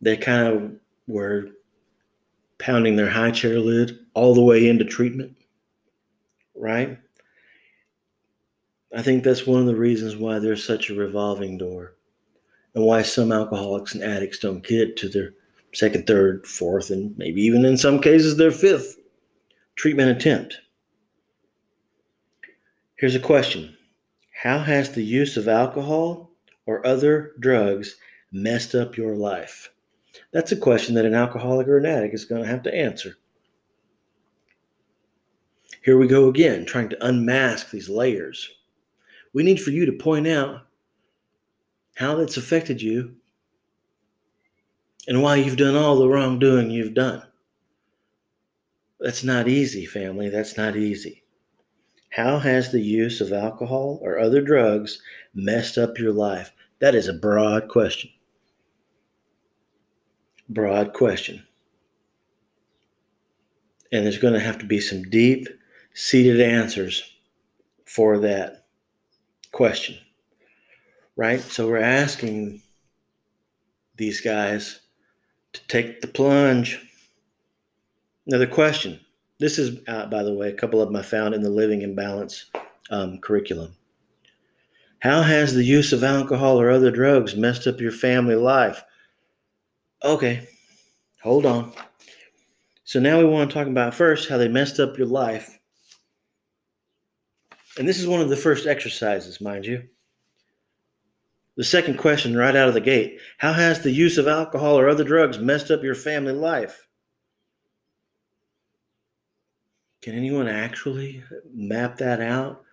They 0.01 0.17
kind 0.17 0.47
of 0.47 0.71
were 1.07 1.47
pounding 2.59 2.95
their 2.95 3.09
high 3.09 3.31
chair 3.31 3.59
lid 3.59 3.99
all 4.13 4.33
the 4.33 4.43
way 4.43 4.67
into 4.67 4.85
treatment, 4.85 5.35
right? 6.55 6.99
I 8.95 9.01
think 9.01 9.23
that's 9.23 9.47
one 9.47 9.61
of 9.61 9.65
the 9.65 9.75
reasons 9.75 10.15
why 10.15 10.39
there's 10.39 10.63
such 10.63 10.89
a 10.89 10.95
revolving 10.95 11.57
door 11.57 11.95
and 12.75 12.83
why 12.83 13.01
some 13.01 13.31
alcoholics 13.31 13.95
and 13.95 14.03
addicts 14.03 14.39
don't 14.39 14.65
get 14.65 14.97
to 14.97 15.09
their 15.09 15.33
second, 15.73 16.07
third, 16.07 16.45
fourth, 16.47 16.89
and 16.89 17.17
maybe 17.17 17.41
even 17.41 17.65
in 17.65 17.77
some 17.77 17.99
cases 17.99 18.37
their 18.37 18.51
fifth 18.51 18.97
treatment 19.75 20.09
attempt. 20.09 20.57
Here's 22.95 23.15
a 23.15 23.19
question 23.19 23.75
How 24.41 24.59
has 24.59 24.91
the 24.91 25.03
use 25.03 25.35
of 25.37 25.47
alcohol 25.47 26.31
or 26.65 26.85
other 26.85 27.33
drugs 27.39 27.95
messed 28.31 28.75
up 28.75 28.97
your 28.97 29.15
life? 29.15 29.69
That's 30.31 30.51
a 30.51 30.57
question 30.57 30.95
that 30.95 31.05
an 31.05 31.15
alcoholic 31.15 31.67
or 31.67 31.77
an 31.77 31.85
addict 31.85 32.13
is 32.13 32.25
going 32.25 32.41
to 32.41 32.47
have 32.47 32.63
to 32.63 32.73
answer. 32.73 33.17
Here 35.83 35.97
we 35.97 36.07
go 36.07 36.29
again, 36.29 36.65
trying 36.65 36.89
to 36.89 37.05
unmask 37.05 37.69
these 37.69 37.89
layers. 37.89 38.49
We 39.33 39.43
need 39.43 39.61
for 39.61 39.71
you 39.71 39.85
to 39.85 39.91
point 39.91 40.27
out 40.27 40.61
how 41.95 42.15
that's 42.15 42.37
affected 42.37 42.81
you 42.81 43.15
and 45.07 45.21
why 45.21 45.35
you've 45.35 45.57
done 45.57 45.75
all 45.75 45.97
the 45.97 46.07
wrongdoing 46.07 46.71
you've 46.71 46.93
done. 46.93 47.23
That's 48.99 49.23
not 49.23 49.47
easy, 49.47 49.85
family. 49.85 50.29
That's 50.29 50.57
not 50.57 50.75
easy. 50.75 51.23
How 52.09 52.39
has 52.39 52.71
the 52.71 52.81
use 52.81 53.21
of 53.21 53.33
alcohol 53.33 53.99
or 54.01 54.19
other 54.19 54.41
drugs 54.41 55.01
messed 55.33 55.77
up 55.77 55.99
your 55.99 56.13
life? 56.13 56.51
That 56.79 56.95
is 56.95 57.07
a 57.07 57.13
broad 57.13 57.69
question. 57.69 58.09
Broad 60.49 60.93
question. 60.93 61.43
And 63.91 64.05
there's 64.05 64.17
going 64.19 64.33
to 64.33 64.39
have 64.39 64.57
to 64.59 64.65
be 64.65 64.79
some 64.79 65.03
deep 65.03 65.47
seated 65.93 66.41
answers 66.41 67.03
for 67.85 68.19
that 68.19 68.65
question. 69.51 69.97
right? 71.15 71.41
So 71.41 71.67
we're 71.67 71.77
asking 71.77 72.61
these 73.97 74.21
guys 74.21 74.79
to 75.53 75.67
take 75.67 76.01
the 76.01 76.07
plunge. 76.07 76.79
Another 78.27 78.47
question. 78.47 78.99
This 79.39 79.57
is, 79.57 79.79
uh, 79.87 80.07
by 80.07 80.23
the 80.23 80.33
way, 80.33 80.49
a 80.49 80.53
couple 80.53 80.81
of 80.81 80.87
them 80.87 80.95
I 80.95 81.01
found 81.01 81.33
in 81.33 81.41
the 81.41 81.49
Living 81.49 81.81
in 81.81 81.95
Balance 81.95 82.45
um, 82.89 83.19
curriculum. 83.19 83.75
How 84.99 85.21
has 85.21 85.53
the 85.53 85.63
use 85.63 85.91
of 85.91 86.03
alcohol 86.03 86.61
or 86.61 86.69
other 86.69 86.89
drugs 86.89 87.35
messed 87.35 87.67
up 87.67 87.81
your 87.81 87.91
family 87.91 88.35
life? 88.35 88.83
Okay, 90.03 90.47
hold 91.21 91.45
on. 91.45 91.73
So 92.85 92.99
now 92.99 93.19
we 93.19 93.25
want 93.25 93.49
to 93.49 93.53
talk 93.53 93.67
about 93.67 93.93
first 93.93 94.29
how 94.29 94.37
they 94.37 94.47
messed 94.47 94.79
up 94.79 94.97
your 94.97 95.07
life. 95.07 95.59
And 97.77 97.87
this 97.87 97.99
is 97.99 98.07
one 98.07 98.21
of 98.21 98.29
the 98.29 98.37
first 98.37 98.67
exercises, 98.67 99.41
mind 99.41 99.65
you. 99.65 99.83
The 101.55 101.63
second 101.63 101.97
question, 101.97 102.35
right 102.35 102.55
out 102.55 102.67
of 102.67 102.73
the 102.73 102.81
gate 102.81 103.19
How 103.37 103.53
has 103.53 103.81
the 103.81 103.91
use 103.91 104.17
of 104.17 104.27
alcohol 104.27 104.79
or 104.79 104.89
other 104.89 105.03
drugs 105.03 105.37
messed 105.37 105.71
up 105.71 105.83
your 105.83 105.95
family 105.95 106.33
life? 106.33 106.87
Can 110.01 110.15
anyone 110.15 110.47
actually 110.47 111.23
map 111.53 111.97
that 111.97 112.19
out? 112.19 112.63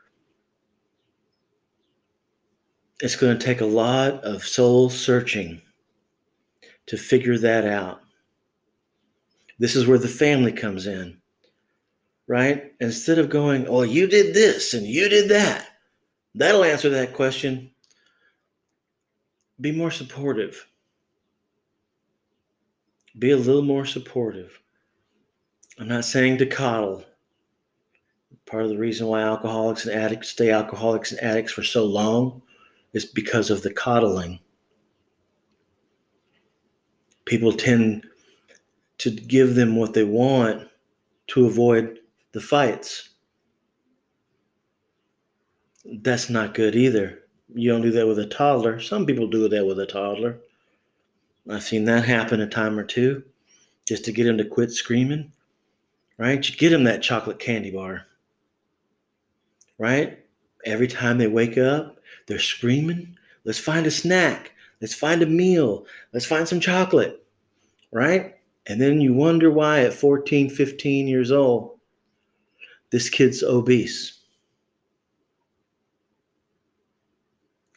It's 3.01 3.17
going 3.17 3.39
to 3.39 3.45
take 3.45 3.61
a 3.61 3.67
lot 3.67 4.25
of 4.25 4.45
soul 4.45 4.91
searching 4.91 5.63
to 6.87 6.97
figure 6.97 7.39
that 7.39 7.65
out. 7.65 8.01
This 9.61 9.77
is 9.77 9.87
where 9.87 9.99
the 9.99 10.09
family 10.09 10.53
comes 10.53 10.87
in, 10.87 11.19
right? 12.27 12.73
Instead 12.81 13.19
of 13.19 13.31
going, 13.31 13.67
oh, 13.69 13.83
you 13.83 14.07
did 14.07 14.35
this 14.35 14.75
and 14.75 14.87
you 14.87 15.09
did 15.09 15.31
that, 15.31 15.67
that'll 16.35 16.65
answer 16.65 16.89
that 16.91 17.15
question. 17.15 17.71
Be 19.61 19.73
more 19.73 19.91
supportive. 19.91 20.67
Be 23.19 23.33
a 23.33 23.37
little 23.37 23.63
more 23.63 23.85
supportive. 23.85 24.61
I'm 25.79 25.89
not 25.89 26.05
saying 26.05 26.39
to 26.39 26.47
coddle. 26.47 27.05
Part 28.47 28.65
of 28.65 28.71
the 28.71 28.79
reason 28.79 29.07
why 29.07 29.23
alcoholics 29.23 29.87
and 29.87 29.95
addicts 29.95 30.31
stay 30.31 30.51
alcoholics 30.51 31.13
and 31.13 31.21
addicts 31.21 31.53
for 31.53 31.63
so 31.63 31.85
long 31.85 32.43
is 32.93 33.05
because 33.05 33.51
of 33.51 33.63
the 33.63 33.73
coddling. 33.73 34.41
People 37.25 37.53
tend 37.53 38.07
to 38.99 39.11
give 39.11 39.55
them 39.55 39.77
what 39.77 39.95
they 39.95 40.05
want 40.05 40.69
to 41.29 41.47
avoid 41.47 42.01
the 42.33 42.41
fights. 42.41 43.11
That's 45.85 46.29
not 46.29 46.55
good 46.55 46.75
either. 46.75 47.21
You 47.55 47.71
don't 47.71 47.83
do 47.83 47.91
that 47.93 48.07
with 48.07 48.19
a 48.19 48.27
toddler. 48.27 48.81
Some 48.81 49.07
people 49.07 49.27
do 49.27 49.49
that 49.49 49.67
with 49.67 49.79
a 49.79 49.87
toddler. 49.87 50.39
I've 51.49 51.63
seen 51.63 51.85
that 51.85 52.05
happen 52.05 52.41
a 52.41 52.47
time 52.47 52.79
or 52.79 52.85
two 52.85 53.25
just 53.87 54.05
to 54.05 54.13
get 54.13 54.27
him 54.27 54.39
to 54.39 54.45
quit 54.45 54.71
screaming. 54.71 55.33
Right? 56.19 56.49
You 56.49 56.57
get 56.57 56.73
him 56.73 56.85
that 56.85 57.03
chocolate 57.03 57.39
candy 57.39 57.71
bar. 57.71 58.07
Right? 59.79 60.19
Every 60.65 60.87
time 60.87 61.19
they 61.19 61.27
wake 61.27 61.57
up, 61.57 61.99
they're 62.27 62.39
screaming. 62.39 63.17
Let's 63.45 63.59
find 63.59 63.87
a 63.87 63.91
snack. 63.91 64.53
Let's 64.81 64.95
find 64.95 65.23
a 65.23 65.27
meal. 65.27 65.87
Let's 66.13 66.27
find 66.27 66.47
some 66.47 66.61
chocolate. 66.61 67.25
Right? 67.91 68.37
And 68.67 68.81
then 68.81 69.01
you 69.01 69.15
wonder 69.15 69.51
why 69.51 69.81
at 69.81 69.95
14, 69.95 70.51
15 70.51 71.09
years 71.09 71.33
old, 71.33 71.79
this 72.91 73.09
kid's 73.09 73.43
obese. 73.43 74.20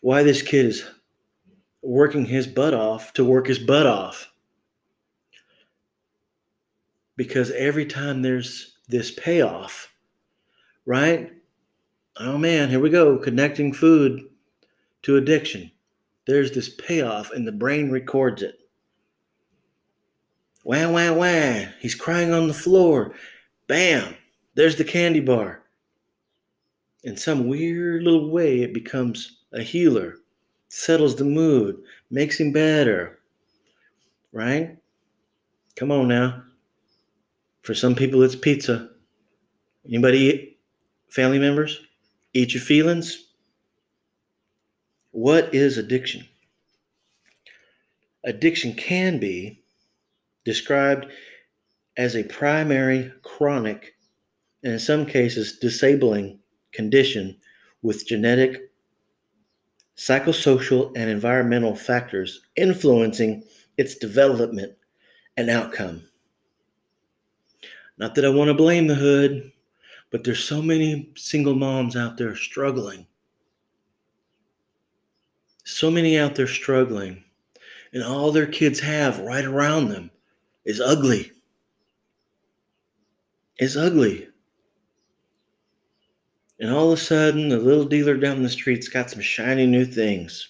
Why 0.03 0.21
this 0.21 0.41
kid 0.41 0.65
is 0.65 0.83
working 1.81 2.25
his 2.25 2.45
butt 2.45 2.73
off 2.73 3.13
to 3.13 3.23
work 3.23 3.47
his 3.47 3.57
butt 3.57 3.87
off. 3.87 4.33
Because 7.15 7.51
every 7.51 7.85
time 7.85 8.21
there's 8.21 8.75
this 8.89 9.11
payoff, 9.11 9.93
right? 10.85 11.31
Oh 12.17 12.37
man, 12.37 12.69
here 12.69 12.81
we 12.81 12.89
go, 12.89 13.17
connecting 13.17 13.71
food 13.71 14.23
to 15.03 15.15
addiction. 15.15 15.71
There's 16.27 16.51
this 16.51 16.67
payoff, 16.67 17.31
and 17.31 17.47
the 17.47 17.53
brain 17.53 17.89
records 17.89 18.41
it. 18.41 18.59
Wah, 20.65 20.89
wah, 20.89 21.13
wah. 21.13 21.65
He's 21.79 21.95
crying 21.95 22.33
on 22.33 22.49
the 22.49 22.53
floor. 22.53 23.15
Bam. 23.67 24.15
There's 24.55 24.75
the 24.75 24.83
candy 24.83 25.21
bar. 25.21 25.63
In 27.05 27.15
some 27.15 27.47
weird 27.47 28.03
little 28.03 28.31
way, 28.31 28.63
it 28.63 28.73
becomes 28.73 29.42
a 29.53 29.61
healer, 29.61 30.15
settles 30.67 31.15
the 31.15 31.23
mood, 31.23 31.81
makes 32.09 32.39
him 32.39 32.51
better. 32.51 33.19
Right? 34.31 34.77
Come 35.75 35.91
on 35.91 36.07
now. 36.07 36.43
For 37.61 37.73
some 37.73 37.95
people, 37.95 38.23
it's 38.23 38.35
pizza. 38.35 38.89
Anybody 39.87 40.17
eat? 40.17 40.59
Family 41.09 41.39
members? 41.39 41.79
Eat 42.33 42.53
your 42.53 42.63
feelings? 42.63 43.27
What 45.11 45.53
is 45.53 45.77
addiction? 45.77 46.27
Addiction 48.23 48.73
can 48.73 49.19
be 49.19 49.61
described 50.43 51.05
as 51.97 52.15
a 52.15 52.23
primary 52.23 53.11
chronic 53.21 53.93
and 54.63 54.73
in 54.73 54.79
some 54.79 55.05
cases 55.05 55.59
disabling 55.59 56.39
condition 56.71 57.37
with 57.81 58.07
genetic, 58.07 58.71
psychosocial, 59.97 60.91
and 60.95 61.09
environmental 61.09 61.75
factors 61.75 62.41
influencing 62.55 63.43
its 63.77 63.95
development 63.95 64.73
and 65.37 65.49
outcome. 65.49 66.03
Not 67.97 68.15
that 68.15 68.25
I 68.25 68.29
want 68.29 68.49
to 68.49 68.55
blame 68.55 68.87
the 68.87 68.95
hood, 68.95 69.51
but 70.11 70.23
there's 70.23 70.43
so 70.43 70.61
many 70.61 71.11
single 71.15 71.55
moms 71.55 71.95
out 71.95 72.17
there 72.17 72.35
struggling. 72.35 73.07
So 75.63 75.89
many 75.89 76.17
out 76.17 76.35
there 76.35 76.47
struggling, 76.47 77.23
and 77.93 78.03
all 78.03 78.31
their 78.31 78.47
kids 78.47 78.79
have 78.79 79.19
right 79.19 79.45
around 79.45 79.89
them 79.89 80.11
is 80.65 80.81
ugly. 80.81 81.31
Is 83.59 83.77
ugly. 83.77 84.27
And 86.59 86.71
all 86.71 86.91
of 86.91 86.99
a 86.99 87.01
sudden, 87.01 87.49
the 87.49 87.57
little 87.57 87.85
dealer 87.85 88.15
down 88.15 88.43
the 88.43 88.49
street's 88.49 88.87
got 88.87 89.09
some 89.09 89.21
shiny 89.21 89.65
new 89.65 89.85
things. 89.85 90.49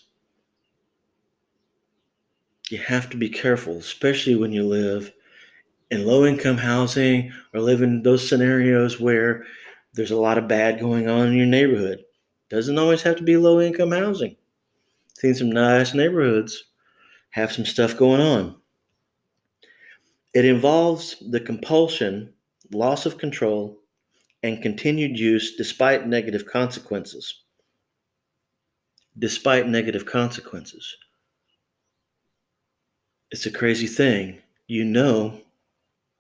You 2.70 2.78
have 2.80 3.10
to 3.12 3.18
be 3.18 3.30
careful, 3.30 3.78
especially 3.78 4.36
when 4.36 4.52
you 4.52 4.64
live 4.64 5.12
in 5.92 6.06
low 6.06 6.26
income 6.26 6.58
housing 6.58 7.32
or 7.54 7.62
live 7.62 7.82
in 7.82 8.04
those 8.04 8.28
scenarios 8.28 9.00
where 9.00 9.46
there's 9.94 10.12
a 10.12 10.18
lot 10.20 10.38
of 10.38 10.48
bad 10.48 10.80
going 10.80 11.08
on 11.08 11.28
in 11.28 11.34
your 11.34 11.46
neighborhood. 11.46 12.04
Doesn't 12.50 12.78
always 12.80 13.02
have 13.04 13.16
to 13.18 13.24
be 13.24 13.38
low 13.38 13.62
income 13.62 13.92
housing. 13.92 14.36
Seen 15.18 15.36
some 15.36 15.52
nice 15.52 15.94
neighborhoods 15.94 16.66
have 17.30 17.52
some 17.52 17.66
stuff 17.66 17.98
going 17.98 18.22
on. 18.22 18.56
It 20.34 20.46
involves 20.46 21.16
the 21.30 21.40
compulsion, 21.40 22.34
loss 22.72 23.06
of 23.06 23.18
control, 23.20 23.80
and 24.44 24.62
continued 24.62 25.18
use 25.18 25.56
despite 25.56 26.06
negative 26.06 26.46
consequences. 26.46 27.44
Despite 29.18 29.68
negative 29.68 30.06
consequences. 30.06 30.98
It's 33.32 33.46
a 33.46 33.52
crazy 33.52 33.88
thing. 33.88 34.42
You 34.68 34.84
know 34.84 35.42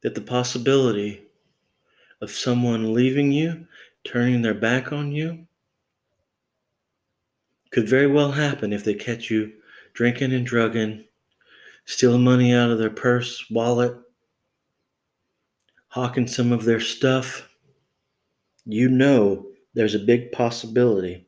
that 0.02 0.16
the 0.16 0.22
possibility 0.22 1.22
of 2.22 2.32
someone 2.32 2.94
leaving 2.94 3.32
you, 3.32 3.68
turning 4.04 4.42
their 4.42 4.54
back 4.54 4.94
on 4.94 5.12
you, 5.12 5.46
could 7.72 7.88
very 7.88 8.08
well 8.08 8.32
happen 8.32 8.72
if 8.72 8.84
they 8.84 8.94
catch 8.94 9.30
you 9.30 9.52
drinking 9.94 10.32
and 10.34 10.46
drugging, 10.46 11.04
stealing 11.86 12.24
money 12.24 12.54
out 12.54 12.72
of 12.72 12.80
their 12.80 12.90
purse, 12.90 13.46
wallet, 13.50 13.96
hawking 15.88 16.28
some 16.28 16.52
of 16.52 16.64
their 16.64 16.80
stuff, 16.80 17.48
you 18.66 18.90
know 18.90 19.46
there's 19.74 19.96
a 19.96 20.00
big 20.00 20.32
possibility 20.32 21.28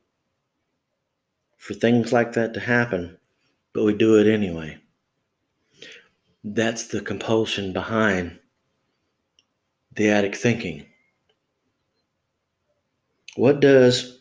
for 1.56 1.74
things 1.74 2.12
like 2.12 2.32
that 2.34 2.54
to 2.54 2.60
happen, 2.60 3.18
but 3.72 3.84
we 3.84 3.94
do 3.94 4.18
it 4.18 4.26
anyway. 4.32 4.78
That's 6.44 6.86
the 6.86 7.00
compulsion 7.00 7.72
behind 7.72 8.38
the 9.94 10.10
addict 10.10 10.36
thinking. 10.36 10.86
What 13.34 13.60
does 13.60 14.20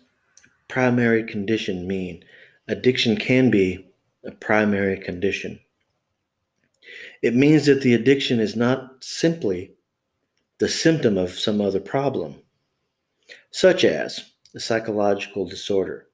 primary 0.68 1.24
condition 1.24 1.88
mean? 1.88 2.24
Addiction 2.68 3.16
can 3.18 3.52
be 3.52 3.88
a 4.26 4.32
primary 4.32 4.98
condition. 4.98 5.60
It 7.22 7.36
means 7.36 7.66
that 7.68 7.82
the 7.82 7.94
addiction 7.94 8.40
is 8.40 8.56
not 8.56 9.04
simply 9.04 9.74
the 10.58 10.68
symptom 10.68 11.18
of 11.18 11.32
some 11.32 11.62
other 11.62 11.80
problem, 11.80 12.42
such 13.56 13.86
as 13.86 14.34
a 14.54 14.60
psychological 14.60 15.48
disorder, 15.48 16.10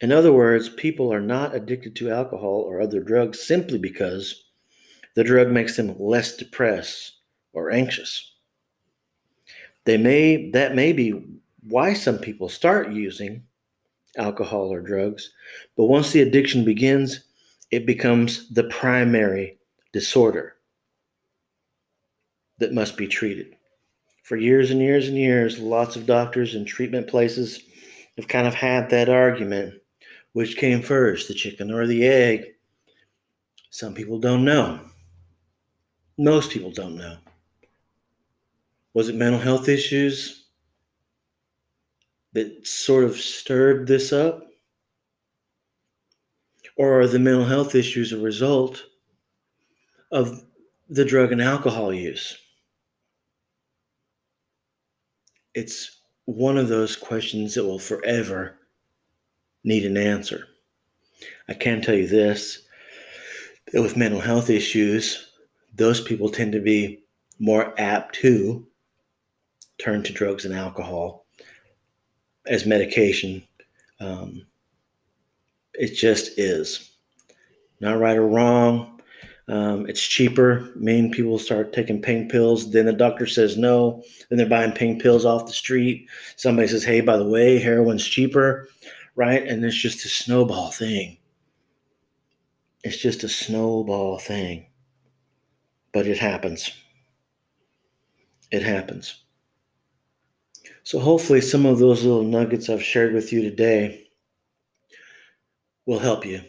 In 0.00 0.10
other 0.10 0.32
words, 0.32 0.70
people 0.70 1.12
are 1.12 1.20
not 1.20 1.54
addicted 1.54 1.94
to 1.96 2.10
alcohol 2.10 2.64
or 2.66 2.80
other 2.80 3.00
drugs 3.00 3.42
simply 3.42 3.76
because 3.76 4.46
the 5.16 5.22
drug 5.22 5.50
makes 5.50 5.76
them 5.76 5.94
less 6.00 6.34
depressed 6.34 7.18
or 7.52 7.70
anxious. 7.70 8.32
They 9.84 9.98
may 9.98 10.50
that 10.52 10.74
may 10.74 10.94
be 10.94 11.10
why 11.60 11.92
some 11.92 12.16
people 12.18 12.48
start 12.48 12.90
using 12.90 13.44
alcohol 14.16 14.72
or 14.72 14.80
drugs, 14.80 15.30
but 15.76 15.88
once 15.88 16.12
the 16.12 16.22
addiction 16.22 16.64
begins, 16.64 17.22
it 17.70 17.84
becomes 17.84 18.48
the 18.48 18.64
primary 18.64 19.58
disorder 19.92 20.56
that 22.60 22.72
must 22.72 22.96
be 22.96 23.06
treated. 23.06 23.56
For 24.24 24.36
years 24.36 24.70
and 24.70 24.80
years 24.80 25.06
and 25.06 25.18
years, 25.18 25.58
lots 25.58 25.96
of 25.96 26.06
doctors 26.06 26.54
and 26.54 26.66
treatment 26.66 27.06
places 27.06 27.60
have 28.16 28.26
kind 28.26 28.46
of 28.46 28.54
had 28.54 28.88
that 28.88 29.10
argument 29.10 29.74
which 30.32 30.56
came 30.56 30.80
first, 30.80 31.28
the 31.28 31.34
chicken 31.34 31.70
or 31.70 31.86
the 31.86 32.06
egg? 32.06 32.46
Some 33.68 33.92
people 33.92 34.18
don't 34.18 34.42
know. 34.42 34.80
Most 36.16 36.50
people 36.50 36.70
don't 36.70 36.96
know. 36.96 37.18
Was 38.94 39.10
it 39.10 39.14
mental 39.14 39.40
health 39.40 39.68
issues 39.68 40.46
that 42.32 42.66
sort 42.66 43.04
of 43.04 43.16
stirred 43.16 43.86
this 43.86 44.10
up? 44.10 44.42
Or 46.78 47.00
are 47.00 47.06
the 47.06 47.18
mental 47.18 47.44
health 47.44 47.74
issues 47.74 48.12
a 48.12 48.18
result 48.18 48.84
of 50.10 50.44
the 50.88 51.04
drug 51.04 51.30
and 51.30 51.42
alcohol 51.42 51.92
use? 51.92 52.38
It's 55.54 56.00
one 56.26 56.56
of 56.56 56.68
those 56.68 56.96
questions 56.96 57.54
that 57.54 57.64
will 57.64 57.78
forever 57.78 58.58
need 59.62 59.84
an 59.84 59.96
answer. 59.96 60.48
I 61.48 61.54
can 61.54 61.80
tell 61.80 61.94
you 61.94 62.06
this 62.06 62.62
that 63.72 63.82
with 63.82 63.96
mental 63.96 64.20
health 64.20 64.50
issues, 64.50 65.30
those 65.74 66.00
people 66.00 66.28
tend 66.28 66.52
to 66.52 66.60
be 66.60 67.02
more 67.38 67.74
apt 67.78 68.14
to 68.16 68.66
turn 69.78 70.02
to 70.04 70.12
drugs 70.12 70.44
and 70.44 70.54
alcohol 70.54 71.26
as 72.46 72.66
medication. 72.66 73.42
Um, 74.00 74.46
it 75.74 75.94
just 75.94 76.38
is. 76.38 76.92
Not 77.80 77.98
right 77.98 78.16
or 78.16 78.26
wrong. 78.26 78.93
Um, 79.46 79.86
it's 79.86 80.02
cheaper. 80.02 80.70
Main 80.74 81.10
people 81.10 81.38
start 81.38 81.72
taking 81.72 82.00
pain 82.00 82.28
pills. 82.28 82.70
Then 82.70 82.86
the 82.86 82.92
doctor 82.92 83.26
says 83.26 83.58
no. 83.58 84.02
Then 84.28 84.38
they're 84.38 84.46
buying 84.46 84.72
pain 84.72 84.98
pills 84.98 85.24
off 85.24 85.46
the 85.46 85.52
street. 85.52 86.08
Somebody 86.36 86.68
says, 86.68 86.84
hey, 86.84 87.02
by 87.02 87.16
the 87.18 87.28
way, 87.28 87.58
heroin's 87.58 88.06
cheaper 88.06 88.68
right? 89.16 89.46
And 89.46 89.64
it's 89.64 89.76
just 89.76 90.04
a 90.04 90.08
snowball 90.08 90.70
thing. 90.70 91.18
It's 92.82 92.98
just 92.98 93.24
a 93.24 93.28
snowball 93.28 94.18
thing. 94.18 94.66
But 95.92 96.06
it 96.06 96.18
happens. 96.18 96.70
It 98.50 98.62
happens. 98.62 99.22
So, 100.82 100.98
hopefully, 100.98 101.40
some 101.40 101.64
of 101.64 101.78
those 101.78 102.04
little 102.04 102.24
nuggets 102.24 102.68
I've 102.68 102.82
shared 102.82 103.14
with 103.14 103.32
you 103.32 103.42
today 103.42 104.08
will 105.86 105.98
help 105.98 106.26
you. 106.26 106.42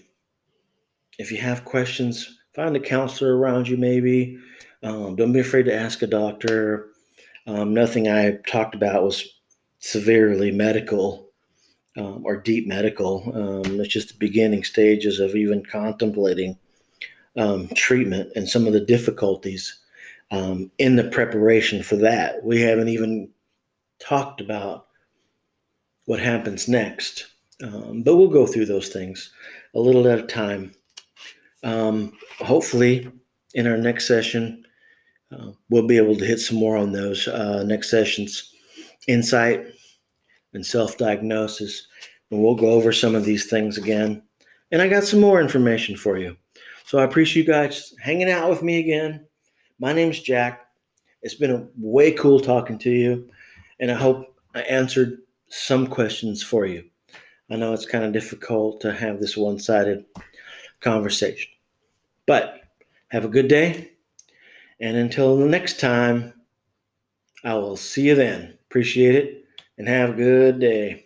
If 1.18 1.32
you 1.32 1.38
have 1.38 1.64
questions, 1.64 2.38
find 2.56 2.76
a 2.76 2.80
counselor 2.80 3.38
around 3.38 3.68
you, 3.68 3.76
maybe. 3.76 4.40
Um, 4.82 5.16
don't 5.16 5.34
be 5.34 5.42
afraid 5.42 5.64
to 5.64 5.76
ask 5.76 6.02
a 6.02 6.08
doctor. 6.08 6.88
Um, 7.48 7.74
nothing 7.74 8.08
I 8.08 8.38
talked 8.48 8.76
about 8.76 9.04
was 9.04 9.28
severely 9.80 10.52
medical 10.52 11.30
um, 11.98 12.24
or 12.26 12.38
deep 12.38 12.68
medical. 12.68 13.24
Um, 13.34 13.80
it's 13.80 13.94
just 13.94 14.10
the 14.10 14.18
beginning 14.18 14.64
stages 14.64 15.20
of 15.20 15.36
even 15.36 15.66
contemplating 15.66 16.58
um, 17.38 17.68
treatment 17.76 18.32
and 18.36 18.48
some 18.48 18.68
of 18.68 18.74
the 18.74 18.80
difficulties 18.80 19.78
um, 20.32 20.72
in 20.78 20.96
the 20.96 21.04
preparation 21.04 21.84
for 21.84 21.98
that. 21.98 22.44
We 22.44 22.62
haven't 22.62 22.90
even 22.90 23.30
talked 24.00 24.42
about 24.42 24.88
what 26.06 26.20
happens 26.20 26.68
next, 26.68 27.28
but 27.60 28.16
we'll 28.16 28.28
go 28.28 28.46
through 28.46 28.66
those 28.66 28.90
things 28.90 29.32
a 29.74 29.80
little 29.80 30.08
at 30.08 30.20
a 30.20 30.24
time. 30.24 30.74
Um, 31.66 32.14
hopefully, 32.40 33.12
in 33.56 33.68
our 33.68 33.78
next 33.78 34.08
session, 34.08 34.64
uh, 35.32 35.52
we'll 35.70 35.88
be 35.88 35.98
able 35.98 36.16
to 36.16 36.26
hit 36.26 36.40
some 36.40 36.58
more 36.58 36.78
on 36.78 36.92
those 36.92 37.28
uh, 37.28 37.64
next 37.64 37.90
sessions. 37.90 38.54
Insight 39.08 39.66
and 40.54 40.66
self 40.66 40.98
diagnosis. 40.98 41.88
And 42.32 42.42
we'll 42.42 42.56
go 42.56 42.72
over 42.72 42.92
some 42.92 43.16
of 43.16 43.26
these 43.26 43.48
things 43.48 43.78
again. 43.78 44.24
And 44.72 44.82
I 44.82 44.88
got 44.88 45.04
some 45.04 45.20
more 45.20 45.42
information 45.42 45.98
for 45.98 46.18
you. 46.18 46.38
So 46.86 47.00
I 47.00 47.04
appreciate 47.04 47.46
you 47.46 47.52
guys 47.52 47.94
hanging 48.00 48.30
out 48.30 48.50
with 48.50 48.64
me 48.64 48.80
again. 48.80 49.26
My 49.80 49.92
name's 49.92 50.20
Jack. 50.20 50.68
It's 51.22 51.36
been 51.36 51.52
a 51.52 51.68
way 51.78 52.12
cool 52.12 52.40
talking 52.40 52.78
to 52.80 52.92
you. 52.92 53.30
And 53.80 53.92
I 53.92 53.96
hope 53.96 54.36
I 54.54 54.62
answered 54.62 55.20
some 55.50 55.88
questions 55.88 56.44
for 56.44 56.66
you. 56.66 56.84
I 57.50 57.56
know 57.56 57.74
it's 57.74 57.86
kind 57.86 58.04
of 58.04 58.14
difficult 58.14 58.82
to 58.82 58.94
have 58.94 59.20
this 59.20 59.36
one 59.36 59.60
sided 59.60 60.06
conversation. 60.80 61.55
But 62.28 62.62
have 63.10 63.26
a 63.26 63.30
good 63.30 63.48
day. 63.48 63.92
And 64.80 64.98
until 64.98 65.38
the 65.38 65.46
next 65.48 65.80
time, 65.80 66.34
I 67.46 67.54
will 67.54 67.78
see 67.78 68.08
you 68.08 68.16
then. 68.16 68.58
Appreciate 68.70 69.16
it 69.16 69.46
and 69.78 69.88
have 69.88 70.10
a 70.12 70.14
good 70.14 70.60
day. 70.60 71.05